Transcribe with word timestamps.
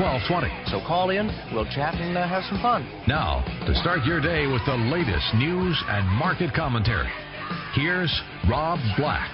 1220. 0.00 0.48
So 0.72 0.80
call 0.88 1.10
in, 1.10 1.28
we'll 1.52 1.68
chat 1.68 1.94
and 1.94 2.16
uh, 2.16 2.26
have 2.26 2.42
some 2.48 2.56
fun. 2.62 2.88
Now, 3.06 3.44
to 3.66 3.74
start 3.74 4.02
your 4.04 4.18
day 4.18 4.46
with 4.46 4.64
the 4.64 4.76
latest 4.88 5.28
news 5.36 5.76
and 5.88 6.08
market 6.16 6.54
commentary, 6.54 7.10
here's 7.74 8.10
Rob 8.48 8.80
Black 8.96 9.28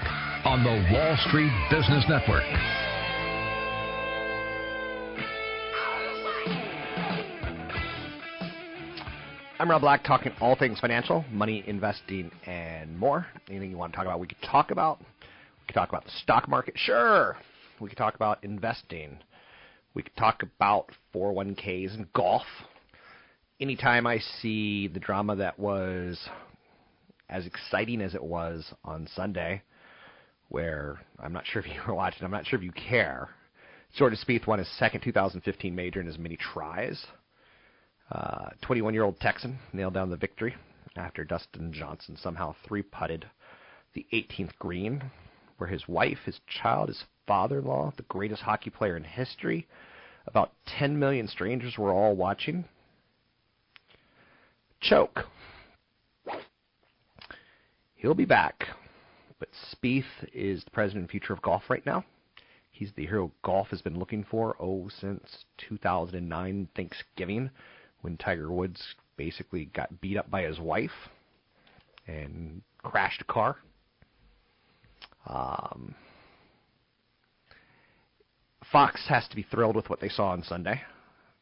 on 0.44 0.64
the 0.64 0.75
Wall 0.91 1.17
Street 1.28 1.53
Business 1.70 2.05
Network. 2.09 2.42
I'm 9.61 9.70
Rob 9.70 9.83
Black, 9.83 10.03
talking 10.03 10.33
all 10.41 10.56
things 10.56 10.81
financial, 10.81 11.25
money, 11.31 11.62
investing, 11.69 12.31
and 12.44 12.98
more. 12.98 13.27
Anything 13.48 13.70
you 13.70 13.78
want 13.78 13.92
to 13.92 13.97
talk 13.97 14.06
about, 14.06 14.19
we 14.19 14.27
could 14.27 14.42
talk 14.42 14.72
about. 14.72 14.98
We 14.98 15.67
could 15.69 15.75
talk 15.75 15.91
about 15.91 16.05
the 16.05 16.11
stock 16.22 16.48
market, 16.48 16.75
sure. 16.77 17.37
We 17.81 17.89
could 17.89 17.98
talk 17.98 18.17
about 18.17 18.42
investing. 18.42 19.19
We 19.97 20.02
could 20.02 20.16
talk 20.16 20.42
about 20.42 20.91
401ks 21.14 21.94
and 21.94 22.12
golf. 22.12 22.42
Anytime 23.58 24.06
I 24.06 24.19
see 24.19 24.88
the 24.88 25.00
drama 25.00 25.36
that 25.36 25.58
was 25.58 26.20
as 27.30 27.47
exciting 27.47 28.03
as 28.03 28.14
it 28.14 28.22
was 28.22 28.75
on 28.84 29.08
Sunday, 29.16 29.62
where 30.50 31.00
I'm 31.19 31.33
not 31.33 31.47
sure 31.47 31.62
if 31.62 31.66
you 31.66 31.80
were 31.88 31.94
watching, 31.94 32.25
I'm 32.25 32.30
not 32.30 32.47
sure 32.47 32.58
if 32.58 32.62
you 32.62 32.72
care. 32.72 33.30
Jordan 33.97 34.19
Spieth 34.22 34.47
won 34.47 34.58
his 34.58 34.69
second 34.78 35.00
2015 35.00 35.75
major 35.75 36.03
in 36.03 36.08
as 36.08 36.19
many 36.19 36.36
tries. 36.36 37.03
21 38.60 38.92
uh, 38.92 38.92
year 38.92 39.03
old 39.03 39.19
Texan 39.19 39.58
nailed 39.72 39.94
down 39.94 40.10
the 40.10 40.16
victory 40.19 40.55
after 40.94 41.25
Dustin 41.25 41.72
Johnson 41.72 42.19
somehow 42.20 42.54
three 42.69 42.82
putted 42.82 43.25
the 43.94 44.04
18th 44.12 44.59
green, 44.59 45.10
where 45.56 45.70
his 45.70 45.88
wife, 45.88 46.19
his 46.26 46.38
child, 46.47 46.88
his 46.88 47.03
father 47.26 47.60
in 47.60 47.65
law, 47.65 47.93
the 47.97 48.03
greatest 48.04 48.43
hockey 48.43 48.69
player 48.69 48.94
in 48.94 49.04
history, 49.04 49.66
about 50.26 50.53
10 50.78 50.98
million 50.98 51.28
strangers 51.28 51.76
were 51.78 51.92
all 51.92 52.14
watching. 52.14 52.64
Choke. 54.81 55.25
He'll 57.94 58.14
be 58.14 58.25
back. 58.25 58.64
But 59.38 59.48
Spieth 59.72 60.04
is 60.32 60.64
the 60.64 60.70
president 60.70 61.03
and 61.03 61.10
future 61.10 61.32
of 61.32 61.42
golf 61.42 61.64
right 61.69 61.84
now. 61.84 62.04
He's 62.70 62.92
the 62.92 63.06
hero 63.06 63.32
golf 63.42 63.69
has 63.69 63.81
been 63.81 63.98
looking 63.98 64.25
for, 64.31 64.54
oh, 64.60 64.88
since 65.00 65.44
2009 65.69 66.69
Thanksgiving 66.76 67.50
when 68.03 68.16
Tiger 68.19 68.53
Woods 68.53 68.82
basically 69.16 69.66
got 69.66 70.00
beat 70.00 70.19
up 70.19 70.31
by 70.31 70.43
his 70.43 70.60
wife 70.60 70.91
and 72.06 72.60
crashed 72.82 73.22
a 73.22 73.25
car. 73.25 73.56
Um, 75.26 75.94
Fox 78.72 79.06
has 79.09 79.27
to 79.28 79.37
be 79.37 79.43
thrilled 79.43 79.77
with 79.77 79.88
what 79.88 80.00
they 80.00 80.09
saw 80.09 80.28
on 80.28 80.43
Sunday 80.43 80.81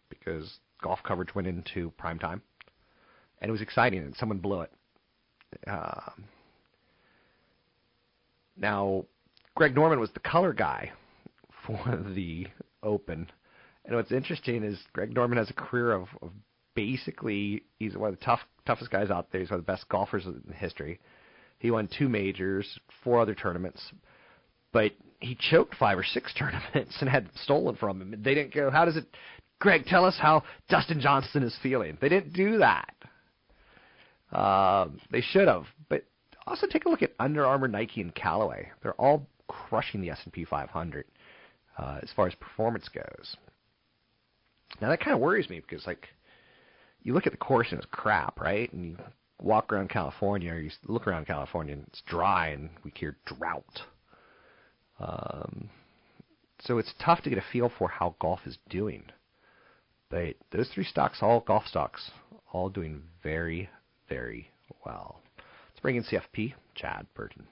because 0.08 0.58
golf 0.82 1.00
coverage 1.02 1.34
went 1.34 1.48
into 1.48 1.90
prime 1.98 2.18
time, 2.18 2.42
and 3.40 3.48
it 3.48 3.52
was 3.52 3.62
exciting, 3.62 4.00
and 4.00 4.14
someone 4.16 4.38
blew 4.38 4.62
it. 4.62 4.72
Um, 5.66 6.24
now, 8.56 9.04
Greg 9.54 9.74
Norman 9.74 10.00
was 10.00 10.10
the 10.12 10.20
color 10.20 10.52
guy 10.52 10.92
for 11.66 11.78
the 12.14 12.46
Open, 12.82 13.30
and 13.86 13.96
what's 13.96 14.12
interesting 14.12 14.62
is 14.62 14.78
Greg 14.92 15.14
Norman 15.14 15.38
has 15.38 15.48
a 15.48 15.54
career 15.54 15.92
of, 15.92 16.08
of 16.20 16.30
basically 16.74 17.62
he's 17.78 17.96
one 17.96 18.12
of 18.12 18.18
the 18.18 18.24
tough 18.24 18.40
toughest 18.66 18.90
guys 18.90 19.10
out 19.10 19.32
there. 19.32 19.40
He's 19.40 19.50
one 19.50 19.60
of 19.60 19.66
the 19.66 19.72
best 19.72 19.88
golfers 19.88 20.26
in 20.26 20.42
history. 20.54 21.00
He 21.58 21.70
won 21.70 21.88
two 21.98 22.08
majors, 22.08 22.78
four 23.02 23.20
other 23.20 23.34
tournaments, 23.34 23.80
but 24.72 24.92
he 25.24 25.36
choked 25.50 25.74
five 25.76 25.98
or 25.98 26.04
six 26.04 26.32
tournaments 26.38 26.96
and 27.00 27.08
had 27.08 27.28
stolen 27.42 27.76
from 27.76 28.00
him. 28.00 28.22
They 28.22 28.34
didn't 28.34 28.54
go. 28.54 28.70
How 28.70 28.84
does 28.84 28.96
it? 28.96 29.06
Greg, 29.60 29.86
tell 29.86 30.04
us 30.04 30.16
how 30.20 30.42
Dustin 30.68 31.00
Johnson 31.00 31.42
is 31.42 31.56
feeling. 31.62 31.96
They 32.00 32.08
didn't 32.08 32.32
do 32.32 32.58
that. 32.58 32.94
Uh, 34.32 34.88
they 35.10 35.20
should 35.20 35.48
have, 35.48 35.64
but 35.88 36.04
also 36.46 36.66
take 36.66 36.84
a 36.84 36.88
look 36.88 37.02
at 37.02 37.12
Under 37.20 37.46
Armour, 37.46 37.68
Nike, 37.68 38.00
and 38.00 38.14
Callaway. 38.14 38.70
They're 38.82 38.94
all 38.94 39.26
crushing 39.48 40.00
the 40.00 40.10
S&P 40.10 40.44
500 40.44 41.04
uh, 41.78 41.98
as 42.02 42.10
far 42.14 42.26
as 42.26 42.34
performance 42.34 42.88
goes. 42.88 43.36
Now 44.80 44.88
that 44.88 45.00
kind 45.00 45.14
of 45.14 45.20
worries 45.20 45.48
me 45.48 45.60
because 45.60 45.86
like 45.86 46.08
you 47.02 47.14
look 47.14 47.26
at 47.26 47.32
the 47.32 47.38
course 47.38 47.68
and 47.70 47.78
it's 47.78 47.88
crap, 47.92 48.40
right? 48.40 48.70
And 48.72 48.84
you 48.84 48.96
walk 49.40 49.72
around 49.72 49.88
California 49.88 50.52
or 50.52 50.58
you 50.58 50.70
look 50.88 51.06
around 51.06 51.26
California 51.26 51.74
and 51.74 51.84
it's 51.86 52.02
dry 52.06 52.48
and 52.48 52.70
we 52.82 52.92
hear 52.96 53.16
drought. 53.24 53.82
Um, 55.04 55.68
so 56.60 56.78
it's 56.78 56.94
tough 57.04 57.22
to 57.22 57.30
get 57.30 57.38
a 57.38 57.44
feel 57.52 57.70
for 57.78 57.88
how 57.88 58.16
golf 58.20 58.40
is 58.46 58.58
doing. 58.68 59.04
But 60.10 60.36
those 60.50 60.70
three 60.74 60.84
stocks, 60.84 61.18
all 61.20 61.40
golf 61.40 61.66
stocks, 61.66 62.10
all 62.52 62.68
doing 62.68 63.02
very, 63.22 63.68
very 64.08 64.48
well. 64.84 65.20
Let's 65.36 65.80
bring 65.80 65.96
in 65.96 66.04
CFP, 66.04 66.54
Chad 66.74 67.06
Burton. 67.14 67.46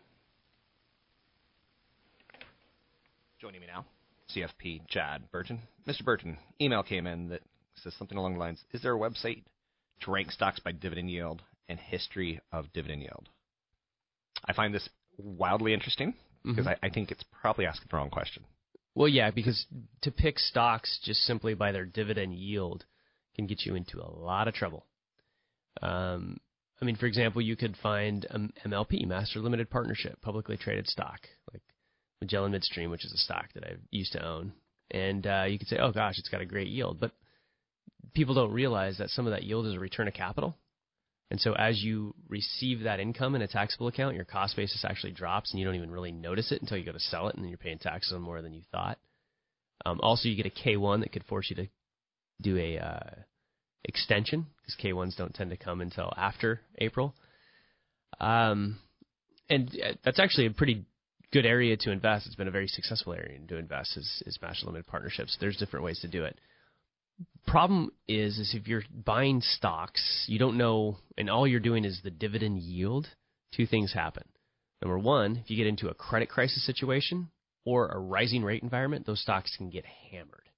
Joining 3.41 3.61
me 3.61 3.67
now, 3.67 3.85
CFP 4.35 4.87
Chad 4.89 5.31
Burton. 5.33 5.61
Mr. 5.87 6.05
Burton, 6.05 6.39
email 6.61 6.83
came 6.83 7.07
in 7.07 7.29
that 7.29 7.43
says 7.75 7.93
something 7.99 8.17
along 8.17 8.35
the 8.35 8.39
lines 8.39 8.63
Is 8.73 8.83
there 8.83 8.95
a 8.95 8.99
website 8.99 9.43
to 10.03 10.11
rank 10.11 10.31
stocks 10.31 10.61
by 10.61 10.73
dividend 10.73 11.11
yield 11.11 11.43
and 11.69 11.79
history 11.79 12.41
of 12.53 12.73
dividend 12.73 13.03
yield? 13.03 13.29
I 14.45 14.53
find 14.53 14.73
this 14.73 14.89
wildly 15.19 15.75
interesting 15.75 16.15
because 16.45 16.67
mm-hmm. 16.67 16.85
I, 16.85 16.89
I 16.89 16.91
think 16.91 17.11
it's 17.11 17.25
probably 17.41 17.67
asking 17.67 17.89
the 17.91 17.97
wrong 17.97 18.11
question. 18.11 18.45
Well, 18.95 19.09
yeah, 19.09 19.31
because 19.31 19.67
to 20.03 20.11
pick 20.11 20.39
stocks 20.39 21.01
just 21.03 21.21
simply 21.23 21.55
by 21.55 21.73
their 21.73 21.87
dividend 21.87 22.35
yield 22.35 22.85
can 23.35 23.47
get 23.47 23.65
you 23.65 23.75
into 23.75 24.01
a 24.01 24.11
lot 24.11 24.49
of 24.49 24.55
trouble. 24.55 24.87
Um, 25.81 26.39
I 26.81 26.85
mean, 26.85 26.97
for 26.97 27.07
example, 27.07 27.41
you 27.41 27.57
could 27.57 27.77
find 27.83 28.27
an 28.31 28.53
MLP, 28.67 29.07
Master 29.07 29.41
Limited 29.41 29.71
Partnership, 29.71 30.21
publicly 30.21 30.57
traded 30.57 30.89
stock, 30.89 31.21
like 31.53 31.63
Magellan 32.21 32.53
Midstream, 32.53 32.91
which 32.91 33.05
is 33.05 33.13
a 33.13 33.19
stock 33.19 33.47
that 33.55 33.65
I 33.65 33.77
used 33.91 34.13
to 34.13 34.25
own. 34.25 34.53
And 34.91 35.27
uh, 35.27 35.45
you 35.49 35.59
could 35.59 35.69
say, 35.69 35.79
oh 35.79 35.93
gosh, 35.93 36.19
it's 36.19 36.29
got 36.29 36.43
a 36.43 36.47
great 36.47 36.69
yield. 36.69 37.01
But 37.01 37.13
people 38.15 38.35
don't 38.35 38.53
realize 38.53 38.99
that 38.99 39.11
some 39.11 39.27
of 39.27 39.33
that 39.33 39.45
yield 39.45 39.67
is 39.67 39.75
a 39.75 39.81
return 39.81 40.09
of 40.09 40.15
capital. 40.15 40.57
And 41.33 41.41
so 41.41 41.55
as 41.55 41.83
you 41.83 42.15
receive 42.29 42.81
that 42.81 43.01
income 43.01 43.35
in 43.35 43.41
a 43.41 43.49
taxable 43.49 43.89
account, 43.89 44.17
your 44.17 44.27
cost 44.27 44.55
basis 44.55 44.85
actually 44.87 45.13
drops 45.13 45.51
and 45.51 45.59
you 45.59 45.65
don't 45.65 45.77
even 45.77 45.91
really 45.91 46.13
notice 46.13 46.53
it 46.53 46.61
until 46.61 46.77
you 46.77 46.85
go 46.85 46.93
to 46.93 47.01
sell 47.01 47.29
it 47.29 47.35
and 47.35 47.43
then 47.43 47.49
you're 47.49 47.57
paying 47.57 47.79
taxes 47.79 48.13
on 48.13 48.21
more 48.21 48.43
than 48.43 48.53
you 48.53 48.61
thought. 48.71 48.99
Um, 49.87 49.99
also, 50.03 50.29
you 50.29 50.37
get 50.37 50.45
a 50.45 50.51
K1 50.51 51.01
that 51.01 51.11
could 51.11 51.25
force 51.25 51.47
you 51.49 51.57
to 51.57 51.69
do 52.43 52.59
a 52.59 52.77
uh, 52.77 53.11
extension 53.83 54.45
because 54.61 54.77
K1s 54.85 55.17
don't 55.17 55.35
tend 55.35 55.49
to 55.49 55.57
come 55.57 55.81
until 55.81 56.13
after 56.19 56.61
April. 56.77 57.15
Um, 58.21 58.79
and 59.49 59.71
uh, 59.71 59.95
that's 60.05 60.21
actually 60.21 60.49
a 60.49 60.51
pretty 60.51 60.85
good 61.33 61.47
area 61.47 61.79
to 61.79 61.93
invest. 61.93 62.27
It's 62.27 62.37
been 62.37 62.47
a 62.47 62.51
very 62.51 62.69
successful 62.69 63.15
area 63.15 63.39
to 63.49 63.57
invest 63.57 63.97
is, 63.97 64.23
is 64.27 64.39
master 64.43 64.67
limited 64.67 64.87
partnerships. 64.87 65.39
There's 65.41 65.57
different 65.57 65.87
ways 65.87 66.01
to 66.01 66.09
do 66.09 66.25
it. 66.25 66.39
Problem 67.47 67.93
is, 68.09 68.39
is 68.39 68.55
if 68.55 68.69
you're 68.69 68.85
buying 69.05 69.41
stocks, 69.41 70.25
you 70.29 70.39
don't 70.39 70.57
know, 70.57 70.99
and 71.19 71.29
all 71.29 71.47
you're 71.47 71.61
doing 71.61 71.85
is 71.85 72.01
the 72.03 72.11
dividend 72.11 72.59
yield. 72.59 73.09
Two 73.55 73.67
things 73.67 73.93
happen. 73.93 74.25
Number 74.81 74.99
one, 74.99 75.37
if 75.37 75.51
you 75.51 75.57
get 75.57 75.67
into 75.67 75.89
a 75.89 75.95
credit 75.95 76.29
crisis 76.29 76.65
situation 76.65 77.31
or 77.65 77.89
a 77.89 77.99
rising 77.99 78.43
rate 78.43 78.63
environment, 78.63 79.07
those 79.07 79.21
stocks 79.21 79.55
can 79.57 79.71
get 79.71 79.85
hammered. 80.11 80.49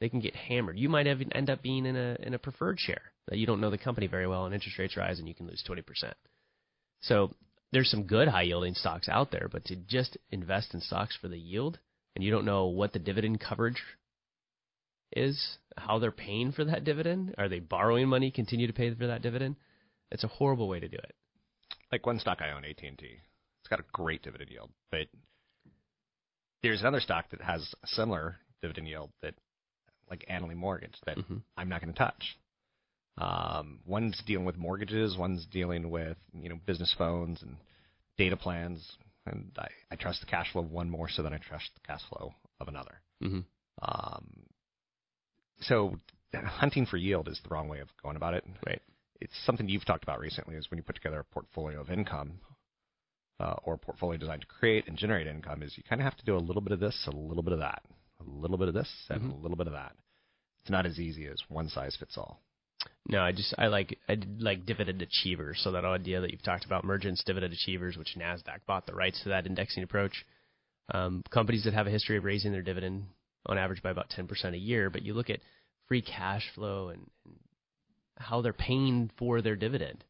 They 0.00 0.08
can 0.08 0.20
get 0.20 0.34
hammered. 0.34 0.78
You 0.78 0.88
might 0.88 1.06
have, 1.06 1.20
end 1.32 1.50
up 1.50 1.62
being 1.62 1.86
in 1.86 1.96
a 1.96 2.16
in 2.20 2.34
a 2.34 2.38
preferred 2.38 2.80
share 2.80 3.12
that 3.28 3.38
you 3.38 3.46
don't 3.46 3.60
know 3.60 3.70
the 3.70 3.78
company 3.78 4.06
very 4.06 4.26
well, 4.26 4.44
and 4.44 4.54
interest 4.54 4.78
rates 4.78 4.96
rise, 4.96 5.18
and 5.18 5.28
you 5.28 5.34
can 5.34 5.46
lose 5.46 5.62
twenty 5.64 5.82
percent. 5.82 6.16
So 7.00 7.30
there's 7.72 7.90
some 7.90 8.04
good 8.04 8.28
high 8.28 8.42
yielding 8.42 8.74
stocks 8.74 9.08
out 9.08 9.30
there, 9.30 9.48
but 9.50 9.64
to 9.66 9.76
just 9.76 10.18
invest 10.30 10.74
in 10.74 10.80
stocks 10.80 11.16
for 11.20 11.28
the 11.28 11.38
yield 11.38 11.78
and 12.14 12.24
you 12.24 12.30
don't 12.30 12.44
know 12.44 12.66
what 12.66 12.92
the 12.92 12.98
dividend 12.98 13.40
coverage 13.40 13.82
is, 15.14 15.58
how 15.76 15.98
they're 15.98 16.10
paying 16.10 16.52
for 16.52 16.64
that 16.64 16.84
dividend, 16.84 17.34
are 17.38 17.48
they 17.48 17.60
borrowing 17.60 18.08
money, 18.08 18.30
continue 18.30 18.66
to 18.66 18.72
pay 18.72 18.94
for 18.94 19.06
that 19.06 19.22
dividend? 19.22 19.56
It's 20.10 20.24
a 20.24 20.28
horrible 20.28 20.68
way 20.68 20.80
to 20.80 20.88
do 20.88 20.96
it. 20.96 21.14
Like 21.90 22.06
one 22.06 22.18
stock 22.18 22.40
I 22.40 22.52
own, 22.52 22.64
AT&T. 22.64 22.96
It's 23.00 23.68
got 23.68 23.80
a 23.80 23.84
great 23.92 24.22
dividend 24.22 24.50
yield, 24.50 24.70
but 24.90 25.06
there's 26.62 26.80
another 26.80 27.00
stock 27.00 27.30
that 27.30 27.40
has 27.40 27.74
a 27.82 27.86
similar 27.88 28.36
dividend 28.62 28.88
yield 28.88 29.10
that, 29.22 29.34
like 30.10 30.24
Annaly 30.30 30.54
Mortgage, 30.54 30.96
that 31.06 31.18
mm-hmm. 31.18 31.36
I'm 31.56 31.68
not 31.68 31.80
going 31.80 31.92
to 31.92 31.98
touch. 31.98 32.36
Um, 33.16 33.80
one's 33.86 34.20
dealing 34.26 34.44
with 34.44 34.56
mortgages, 34.56 35.16
one's 35.16 35.46
dealing 35.46 35.90
with 35.90 36.16
you 36.32 36.48
know 36.48 36.58
business 36.66 36.94
phones 36.98 37.42
and 37.42 37.56
data 38.18 38.36
plans, 38.36 38.96
and 39.26 39.50
I, 39.56 39.68
I 39.90 39.96
trust 39.96 40.20
the 40.20 40.26
cash 40.26 40.50
flow 40.52 40.62
of 40.62 40.70
one 40.72 40.90
more 40.90 41.08
so 41.08 41.22
than 41.22 41.32
I 41.32 41.38
trust 41.38 41.70
the 41.74 41.86
cash 41.86 42.00
flow 42.08 42.34
of 42.60 42.68
another. 42.68 43.00
Mm-hmm. 43.22 43.40
Um, 43.82 44.26
so 45.66 45.96
hunting 46.34 46.86
for 46.86 46.96
yield 46.96 47.28
is 47.28 47.40
the 47.42 47.48
wrong 47.48 47.68
way 47.68 47.80
of 47.80 47.88
going 48.02 48.16
about 48.16 48.34
it. 48.34 48.44
Right. 48.66 48.82
It's 49.20 49.34
something 49.44 49.68
you've 49.68 49.84
talked 49.84 50.02
about 50.02 50.20
recently 50.20 50.56
is 50.56 50.70
when 50.70 50.78
you 50.78 50.82
put 50.82 50.96
together 50.96 51.20
a 51.20 51.24
portfolio 51.24 51.80
of 51.80 51.90
income 51.90 52.40
uh, 53.40 53.54
or 53.64 53.74
a 53.74 53.78
portfolio 53.78 54.18
designed 54.18 54.42
to 54.42 54.46
create 54.46 54.86
and 54.86 54.96
generate 54.96 55.26
income 55.26 55.62
is 55.62 55.76
you 55.76 55.82
kind 55.88 56.00
of 56.00 56.04
have 56.04 56.16
to 56.16 56.24
do 56.24 56.36
a 56.36 56.38
little 56.38 56.62
bit 56.62 56.72
of 56.72 56.80
this, 56.80 56.96
a 57.06 57.16
little 57.16 57.42
bit 57.42 57.52
of 57.52 57.60
that, 57.60 57.82
a 58.20 58.30
little 58.30 58.58
bit 58.58 58.68
of 58.68 58.74
this, 58.74 58.90
and 59.08 59.22
mm-hmm. 59.22 59.30
a 59.30 59.36
little 59.42 59.56
bit 59.56 59.66
of 59.66 59.72
that. 59.72 59.92
It's 60.62 60.70
not 60.70 60.86
as 60.86 60.98
easy 60.98 61.26
as 61.26 61.38
one 61.48 61.68
size 61.68 61.96
fits 61.98 62.16
all. 62.16 62.40
No, 63.06 63.20
I 63.20 63.32
just 63.32 63.54
I 63.58 63.66
like 63.66 63.98
I 64.08 64.16
like 64.38 64.64
dividend 64.64 65.02
achievers. 65.02 65.60
So 65.62 65.72
that 65.72 65.84
idea 65.84 66.20
that 66.20 66.30
you've 66.30 66.42
talked 66.42 66.64
about, 66.64 66.84
Mergent's 66.84 67.22
dividend 67.24 67.52
achievers, 67.52 67.96
which 67.96 68.16
Nasdaq 68.18 68.60
bought 68.66 68.86
the 68.86 68.94
rights 68.94 69.22
to 69.22 69.28
that 69.30 69.46
indexing 69.46 69.82
approach. 69.82 70.24
Um, 70.92 71.22
companies 71.30 71.64
that 71.64 71.74
have 71.74 71.86
a 71.86 71.90
history 71.90 72.16
of 72.16 72.24
raising 72.24 72.52
their 72.52 72.62
dividend 72.62 73.04
on 73.46 73.58
average 73.58 73.82
by 73.82 73.90
about 73.90 74.10
10% 74.10 74.54
a 74.54 74.58
year, 74.58 74.90
but 74.90 75.02
you 75.02 75.14
look 75.14 75.30
at 75.30 75.40
free 75.88 76.02
cash 76.02 76.44
flow 76.54 76.88
and, 76.88 77.06
and 77.24 77.34
how 78.16 78.40
they're 78.40 78.52
paying 78.52 79.10
for 79.18 79.42
their 79.42 79.56
dividend. 79.56 80.04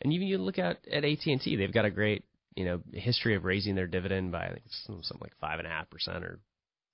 And 0.00 0.12
even 0.12 0.28
you 0.28 0.38
look 0.38 0.58
at 0.58 0.78
at 0.90 1.04
AT 1.04 1.26
and 1.26 1.40
T, 1.40 1.56
they've 1.56 1.72
got 1.72 1.84
a 1.84 1.90
great 1.90 2.24
you 2.56 2.64
know 2.64 2.80
history 2.92 3.34
of 3.34 3.44
raising 3.44 3.74
their 3.74 3.86
dividend 3.86 4.32
by 4.32 4.44
I 4.44 4.48
think 4.48 4.62
something 4.68 5.18
like 5.20 5.32
five 5.40 5.58
and 5.58 5.66
a 5.66 5.70
half 5.70 5.90
percent 5.90 6.24
or 6.24 6.40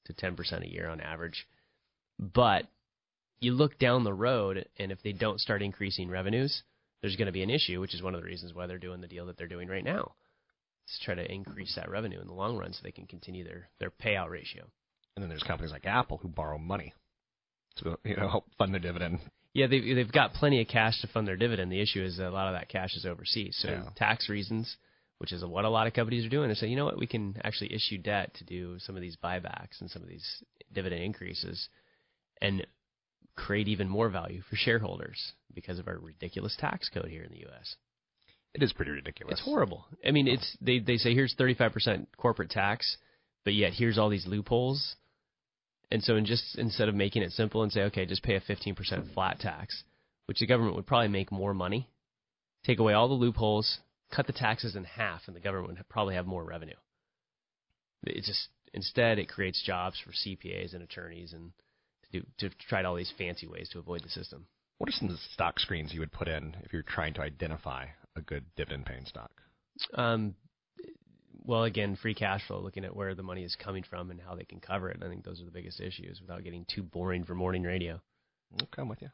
to 0.06 0.12
ten 0.12 0.36
percent 0.36 0.64
a 0.64 0.70
year 0.70 0.88
on 0.88 1.00
average. 1.00 1.46
But 2.18 2.66
you 3.40 3.52
look 3.52 3.78
down 3.78 4.04
the 4.04 4.12
road, 4.12 4.66
and 4.78 4.90
if 4.90 5.02
they 5.02 5.12
don't 5.12 5.40
start 5.40 5.62
increasing 5.62 6.10
revenues, 6.10 6.62
there's 7.00 7.16
going 7.16 7.26
to 7.26 7.32
be 7.32 7.42
an 7.42 7.50
issue, 7.50 7.80
which 7.80 7.94
is 7.94 8.02
one 8.02 8.14
of 8.14 8.20
the 8.20 8.26
reasons 8.26 8.52
why 8.52 8.66
they're 8.66 8.78
doing 8.78 9.00
the 9.00 9.06
deal 9.06 9.26
that 9.26 9.38
they're 9.38 9.46
doing 9.46 9.68
right 9.68 9.84
now. 9.84 10.12
To 10.88 11.04
try 11.04 11.14
to 11.14 11.32
increase 11.32 11.74
that 11.76 11.90
revenue 11.90 12.20
in 12.20 12.26
the 12.26 12.32
long 12.32 12.56
run 12.56 12.72
so 12.72 12.80
they 12.82 12.90
can 12.90 13.06
continue 13.06 13.44
their, 13.44 13.68
their 13.78 13.90
payout 13.90 14.30
ratio. 14.30 14.64
And 15.18 15.24
then 15.24 15.30
there's 15.30 15.42
companies 15.42 15.72
like 15.72 15.84
Apple 15.84 16.18
who 16.18 16.28
borrow 16.28 16.58
money 16.58 16.94
to 17.78 17.98
you 18.04 18.14
know 18.14 18.28
help 18.28 18.44
fund 18.56 18.72
their 18.72 18.80
dividend. 18.80 19.18
Yeah, 19.52 19.66
they've 19.66 19.82
they've 19.82 20.12
got 20.12 20.32
plenty 20.34 20.60
of 20.60 20.68
cash 20.68 21.00
to 21.00 21.08
fund 21.08 21.26
their 21.26 21.36
dividend. 21.36 21.72
The 21.72 21.80
issue 21.80 22.04
is 22.04 22.20
a 22.20 22.30
lot 22.30 22.46
of 22.46 22.54
that 22.54 22.68
cash 22.68 22.94
is 22.94 23.04
overseas. 23.04 23.58
So 23.60 23.68
yeah. 23.68 23.82
tax 23.96 24.28
reasons, 24.28 24.76
which 25.18 25.32
is 25.32 25.44
what 25.44 25.64
a 25.64 25.68
lot 25.68 25.88
of 25.88 25.92
companies 25.92 26.24
are 26.24 26.28
doing, 26.28 26.48
they 26.48 26.54
say, 26.54 26.68
you 26.68 26.76
know 26.76 26.84
what, 26.84 27.00
we 27.00 27.08
can 27.08 27.34
actually 27.42 27.74
issue 27.74 27.98
debt 27.98 28.32
to 28.34 28.44
do 28.44 28.78
some 28.78 28.94
of 28.94 29.02
these 29.02 29.16
buybacks 29.16 29.80
and 29.80 29.90
some 29.90 30.02
of 30.02 30.08
these 30.08 30.24
dividend 30.72 31.02
increases, 31.02 31.68
and 32.40 32.64
create 33.34 33.66
even 33.66 33.88
more 33.88 34.08
value 34.08 34.40
for 34.48 34.54
shareholders 34.54 35.32
because 35.52 35.80
of 35.80 35.88
our 35.88 35.98
ridiculous 35.98 36.54
tax 36.60 36.88
code 36.88 37.08
here 37.08 37.24
in 37.24 37.32
the 37.32 37.40
U.S. 37.40 37.74
It 38.54 38.62
is 38.62 38.72
pretty 38.72 38.92
ridiculous. 38.92 39.32
It's 39.32 39.44
horrible. 39.44 39.84
I 40.06 40.12
mean, 40.12 40.28
it's 40.28 40.56
they 40.60 40.78
they 40.78 40.96
say 40.98 41.12
here's 41.12 41.34
35% 41.34 42.06
corporate 42.16 42.50
tax, 42.50 42.98
but 43.44 43.54
yet 43.54 43.72
here's 43.72 43.98
all 43.98 44.10
these 44.10 44.28
loopholes. 44.28 44.94
And 45.90 46.02
so, 46.02 46.16
in 46.16 46.26
just 46.26 46.56
instead 46.58 46.88
of 46.88 46.94
making 46.94 47.22
it 47.22 47.32
simple 47.32 47.62
and 47.62 47.72
say, 47.72 47.82
okay, 47.84 48.04
just 48.04 48.22
pay 48.22 48.34
a 48.34 48.40
15% 48.40 49.14
flat 49.14 49.40
tax, 49.40 49.84
which 50.26 50.40
the 50.40 50.46
government 50.46 50.76
would 50.76 50.86
probably 50.86 51.08
make 51.08 51.32
more 51.32 51.54
money, 51.54 51.88
take 52.64 52.78
away 52.78 52.92
all 52.92 53.08
the 53.08 53.14
loopholes, 53.14 53.78
cut 54.14 54.26
the 54.26 54.32
taxes 54.32 54.76
in 54.76 54.84
half, 54.84 55.22
and 55.26 55.34
the 55.34 55.40
government 55.40 55.78
would 55.78 55.88
probably 55.88 56.14
have 56.14 56.26
more 56.26 56.44
revenue. 56.44 56.76
It 58.04 58.24
just 58.24 58.48
instead 58.74 59.18
it 59.18 59.28
creates 59.28 59.62
jobs 59.64 59.98
for 59.98 60.12
CPAs 60.12 60.74
and 60.74 60.82
attorneys 60.82 61.32
and 61.32 61.52
to 62.12 62.20
do 62.20 62.26
to 62.38 62.50
try 62.68 62.82
all 62.84 62.94
these 62.94 63.12
fancy 63.16 63.46
ways 63.46 63.68
to 63.72 63.78
avoid 63.78 64.02
the 64.02 64.10
system. 64.10 64.46
What 64.78 64.88
are 64.88 64.92
some 64.92 65.08
of 65.08 65.14
the 65.14 65.20
stock 65.32 65.58
screens 65.58 65.92
you 65.92 66.00
would 66.00 66.12
put 66.12 66.28
in 66.28 66.54
if 66.62 66.72
you're 66.72 66.82
trying 66.82 67.14
to 67.14 67.22
identify 67.22 67.86
a 68.14 68.20
good 68.20 68.44
dividend 68.56 68.86
paying 68.86 69.06
stock? 69.06 69.30
Um, 69.94 70.34
well, 71.48 71.64
again, 71.64 71.96
free 71.96 72.14
cash 72.14 72.42
flow, 72.46 72.60
looking 72.60 72.84
at 72.84 72.94
where 72.94 73.14
the 73.14 73.22
money 73.22 73.42
is 73.42 73.56
coming 73.56 73.82
from 73.82 74.10
and 74.10 74.20
how 74.20 74.34
they 74.34 74.44
can 74.44 74.60
cover 74.60 74.90
it. 74.90 75.02
I 75.02 75.08
think 75.08 75.24
those 75.24 75.40
are 75.40 75.46
the 75.46 75.50
biggest 75.50 75.80
issues 75.80 76.20
without 76.20 76.44
getting 76.44 76.66
too 76.72 76.82
boring 76.82 77.24
for 77.24 77.34
morning 77.34 77.62
radio. 77.62 78.02
Okay, 78.54 78.82
I'm 78.82 78.88
with 78.88 79.00
you. 79.00 79.08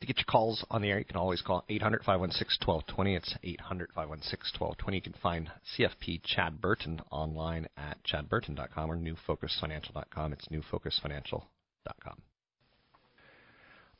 To 0.00 0.06
get 0.06 0.16
your 0.16 0.24
calls 0.24 0.64
on 0.70 0.80
the 0.80 0.88
air, 0.88 0.98
you 0.98 1.04
can 1.04 1.18
always 1.18 1.42
call 1.42 1.62
800 1.68 2.04
516 2.04 2.66
1220. 2.66 3.16
It's 3.16 3.34
800 3.44 3.90
516 3.94 4.58
1220. 4.58 4.96
You 4.96 5.02
can 5.02 5.14
find 5.22 5.50
CFP 5.76 6.22
Chad 6.24 6.58
Burton 6.58 7.02
online 7.10 7.68
at 7.76 7.98
chadburton.com 8.10 8.90
or 8.90 8.96
newfocusfinancial.com. 8.96 10.32
It's 10.32 10.48
newfocusfinancial.com. 10.48 12.22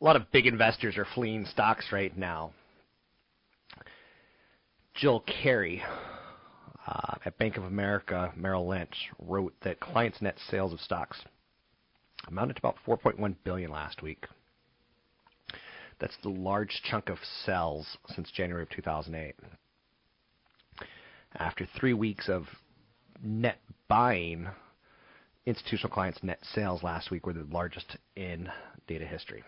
A 0.00 0.05
lot 0.05 0.17
of 0.17 0.31
big 0.33 0.47
investors 0.47 0.97
are 0.97 1.06
fleeing 1.15 1.44
stocks 1.44 1.87
right 1.93 2.17
now. 2.17 2.53
Jill 4.94 5.23
Carey 5.43 5.83
uh, 6.87 7.15
at 7.25 7.38
Bank 7.38 7.56
of 7.56 7.65
America 7.65 8.33
Merrill 8.37 8.69
Lynch 8.69 9.11
wrote 9.19 9.55
that 9.62 9.81
clients' 9.81 10.23
net 10.23 10.37
sales 10.50 10.73
of 10.73 10.81
stocks 10.81 11.21
amounted 12.29 12.57
to 12.57 12.61
about 12.61 12.76
4.1 12.87 13.35
billion 13.45 13.71
last 13.71 14.02
week. 14.02 14.26
That's 15.99 16.16
the 16.23 16.28
large 16.28 16.83
chunk 16.85 17.09
of 17.09 17.19
sales 17.45 17.97
since 18.14 18.31
January 18.31 18.62
of 18.62 18.71
2008. 18.71 19.35
After 21.38 21.66
three 21.78 21.95
weeks 21.95 22.28
of 22.28 22.45
net 23.23 23.59
buying, 23.88 24.49
institutional 25.47 25.93
clients' 25.93 26.23
net 26.23 26.38
sales 26.55 26.83
last 26.83 27.11
week 27.11 27.26
were 27.26 27.33
the 27.33 27.47
largest 27.50 27.97
in 28.14 28.49
data 28.87 29.07
history. 29.07 29.43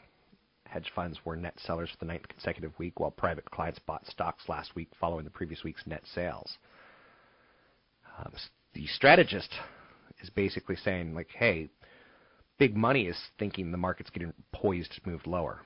Hedge 0.64 0.90
funds 0.94 1.18
were 1.24 1.36
net 1.36 1.58
sellers 1.60 1.90
for 1.90 1.96
the 1.98 2.04
ninth 2.04 2.28
consecutive 2.28 2.78
week, 2.78 3.00
while 3.00 3.10
private 3.10 3.50
clients 3.50 3.78
bought 3.78 4.06
stocks 4.06 4.48
last 4.48 4.74
week 4.74 4.88
following 5.00 5.24
the 5.24 5.30
previous 5.30 5.64
week's 5.64 5.86
net 5.86 6.02
sales. 6.14 6.58
Um, 8.18 8.32
the 8.74 8.86
strategist 8.86 9.52
is 10.20 10.30
basically 10.30 10.76
saying, 10.76 11.14
like, 11.14 11.30
hey, 11.30 11.68
big 12.58 12.76
money 12.76 13.06
is 13.06 13.18
thinking 13.38 13.70
the 13.70 13.78
market's 13.78 14.10
getting 14.10 14.32
poised 14.52 14.92
to 14.92 15.08
move 15.08 15.26
lower. 15.26 15.62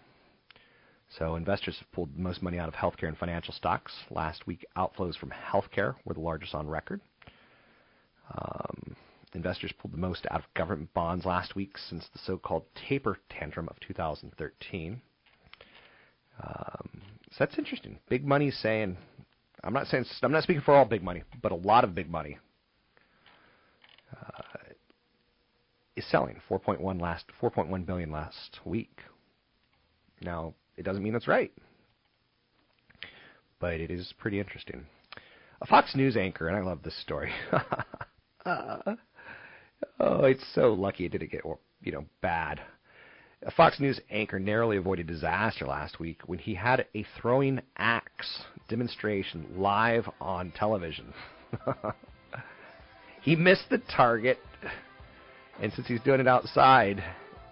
So 1.19 1.37
investors 1.37 1.77
have 1.79 1.93
pulled 1.93 2.17
most 2.17 2.43
money 2.43 2.59
out 2.59 2.69
of 2.69 2.75
healthcare 2.75 3.09
and 3.09 3.17
financial 3.17 3.53
stocks. 3.53 3.93
Last 4.11 4.47
week, 4.47 4.65
outflows 4.77 5.17
from 5.17 5.31
healthcare 5.31 5.95
were 6.05 6.15
the 6.15 6.21
largest 6.21 6.55
on 6.55 6.69
record. 6.69 7.01
Um, 8.35 8.97
investors 9.35 9.73
pulled 9.79 9.93
the 9.93 9.99
most 9.99 10.27
out 10.31 10.41
of 10.41 10.55
government 10.55 10.93
bonds 10.95 11.27
last 11.27 11.55
week 11.55 11.77
since 11.77 12.07
the 12.13 12.19
so-called 12.25 12.65
taper 12.89 13.19
tantrum 13.29 13.69
of 13.69 13.79
2013. 13.81 15.03
Um, 16.43 17.03
so 17.31 17.37
that's 17.39 17.59
interesting. 17.59 17.99
Big 18.09 18.27
money 18.27 18.51
saying, 18.51 18.97
I'm 19.65 19.73
not 19.73 19.87
saying 19.87 20.05
I'm 20.23 20.33
not 20.33 20.43
speaking 20.43 20.63
for 20.63 20.75
all 20.75 20.85
big 20.85 21.03
money, 21.03 21.23
but 21.41 21.53
a 21.53 21.57
lot 21.57 21.85
of 21.85 21.95
big 21.95 22.11
money 22.11 22.39
uh, 24.13 24.59
is 25.97 26.05
selling 26.11 26.41
4.1 26.49 27.01
last 27.01 27.27
4.1 27.41 27.87
billion 27.87 28.11
last 28.11 28.61
week. 28.65 29.01
Now 30.21 30.55
it 30.77 30.83
doesn't 30.83 31.03
mean 31.03 31.13
that's 31.13 31.29
right, 31.29 31.53
but 33.61 33.75
it 33.75 33.91
is 33.91 34.13
pretty 34.19 34.41
interesting. 34.41 34.85
A 35.61 35.67
Fox 35.67 35.95
News 35.95 36.17
anchor, 36.17 36.49
and 36.49 36.57
I 36.57 36.61
love 36.61 36.83
this 36.83 37.01
story. 37.01 37.31
uh, 38.45 38.95
Oh, 40.01 40.25
it's 40.25 40.45
so 40.55 40.73
lucky 40.73 41.05
it 41.05 41.13
didn't 41.13 41.31
get 41.31 41.45
you 41.83 41.93
know 41.93 42.05
bad. 42.21 42.61
A 43.45 43.51
Fox 43.51 43.81
News 43.81 44.01
anchor 44.11 44.39
narrowly 44.39 44.77
avoided 44.77 45.07
disaster 45.07 45.67
last 45.67 45.99
week 45.99 46.21
when 46.27 46.39
he 46.39 46.55
had 46.55 46.87
a 46.95 47.05
throwing 47.21 47.61
axe 47.77 48.45
demonstration 48.69 49.47
live 49.57 50.09
on 50.21 50.53
television. 50.53 51.13
He 53.23 53.37
missed 53.37 53.71
the 53.71 53.79
target, 53.79 54.39
and 55.61 55.73
since 55.73 55.87
he's 55.87 56.01
doing 56.01 56.21
it 56.21 56.27
outside, 56.27 57.03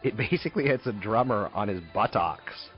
it 0.02 0.16
basically 0.16 0.64
hits 0.64 0.86
a 0.86 0.92
drummer 0.92 1.48
on 1.54 1.68
his 1.68 1.80
buttocks 1.94 2.68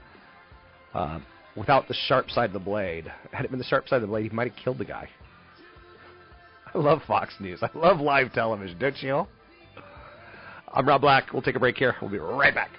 uh, 0.93 1.19
without 1.57 1.89
the 1.89 1.95
sharp 1.95 2.31
side 2.31 2.51
of 2.51 2.53
the 2.53 2.59
blade. 2.59 3.11
Had 3.33 3.47
it 3.47 3.51
been 3.51 3.59
the 3.59 3.65
sharp 3.65 3.89
side 3.89 3.97
of 3.97 4.03
the 4.03 4.09
blade, 4.09 4.25
he 4.25 4.37
might 4.37 4.53
have 4.53 4.63
killed 4.63 4.79
the 4.79 4.85
guy. 4.85 5.09
I 6.75 6.79
love 6.79 7.01
Fox 7.07 7.35
News. 7.41 7.63
I 7.63 7.71
love 7.75 7.99
live 7.99 8.33
television, 8.35 8.79
don't 8.79 9.03
you? 9.03 9.27
I'm 10.75 10.87
Rob 10.87 11.01
Black. 11.01 11.33
We'll 11.33 11.43
take 11.43 11.57
a 11.57 11.61
break 11.61 11.77
here. 11.77 11.95
We'll 12.01 12.11
be 12.11 12.19
right 12.19 12.55
back. 12.55 12.71